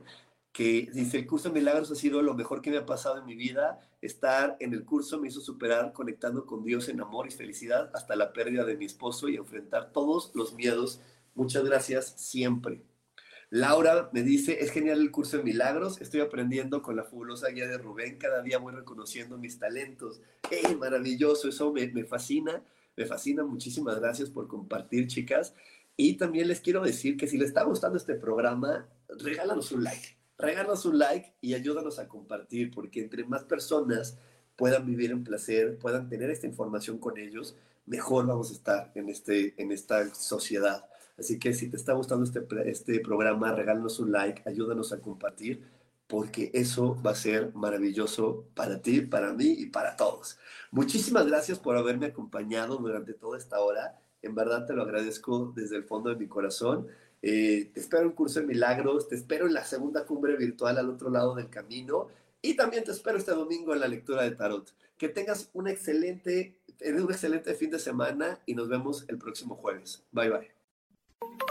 [0.52, 3.26] que dice, el curso de milagros ha sido lo mejor que me ha pasado en
[3.26, 3.80] mi vida.
[4.02, 8.16] Estar en el curso me hizo superar conectando con Dios en amor y felicidad hasta
[8.16, 11.00] la pérdida de mi esposo y enfrentar todos los miedos.
[11.36, 12.82] Muchas gracias siempre.
[13.52, 17.68] Laura me dice, es genial el curso de milagros, estoy aprendiendo con la fabulosa guía
[17.68, 20.22] de Rubén, cada día voy reconociendo mis talentos.
[20.50, 21.50] ¡Hey, maravilloso!
[21.50, 22.64] Eso me, fascina,
[22.96, 23.44] me fascina.
[23.44, 25.54] Muchísimas gracias por compartir, chicas.
[25.98, 30.22] Y también les quiero decir que si les está gustando este programa, regálanos un like
[30.42, 34.18] regálanos un like y ayúdanos a compartir, porque entre más personas
[34.56, 39.10] puedan vivir en placer, puedan tener esta información con ellos, mejor vamos a estar en,
[39.10, 40.86] este, en esta sociedad.
[41.22, 45.62] Así que si te está gustando este, este programa, regálanos un like, ayúdanos a compartir,
[46.08, 50.40] porque eso va a ser maravilloso para ti, para mí y para todos.
[50.72, 54.00] Muchísimas gracias por haberme acompañado durante toda esta hora.
[54.24, 56.88] En verdad te lo agradezco desde el fondo de mi corazón.
[57.22, 60.90] Eh, te espero en Curso de Milagros, te espero en la segunda cumbre virtual al
[60.90, 62.08] otro lado del camino
[62.42, 64.74] y también te espero este domingo en la lectura de Tarot.
[64.98, 70.04] Que tengas un excelente, un excelente fin de semana y nos vemos el próximo jueves.
[70.12, 70.61] Bye bye.
[71.22, 71.51] you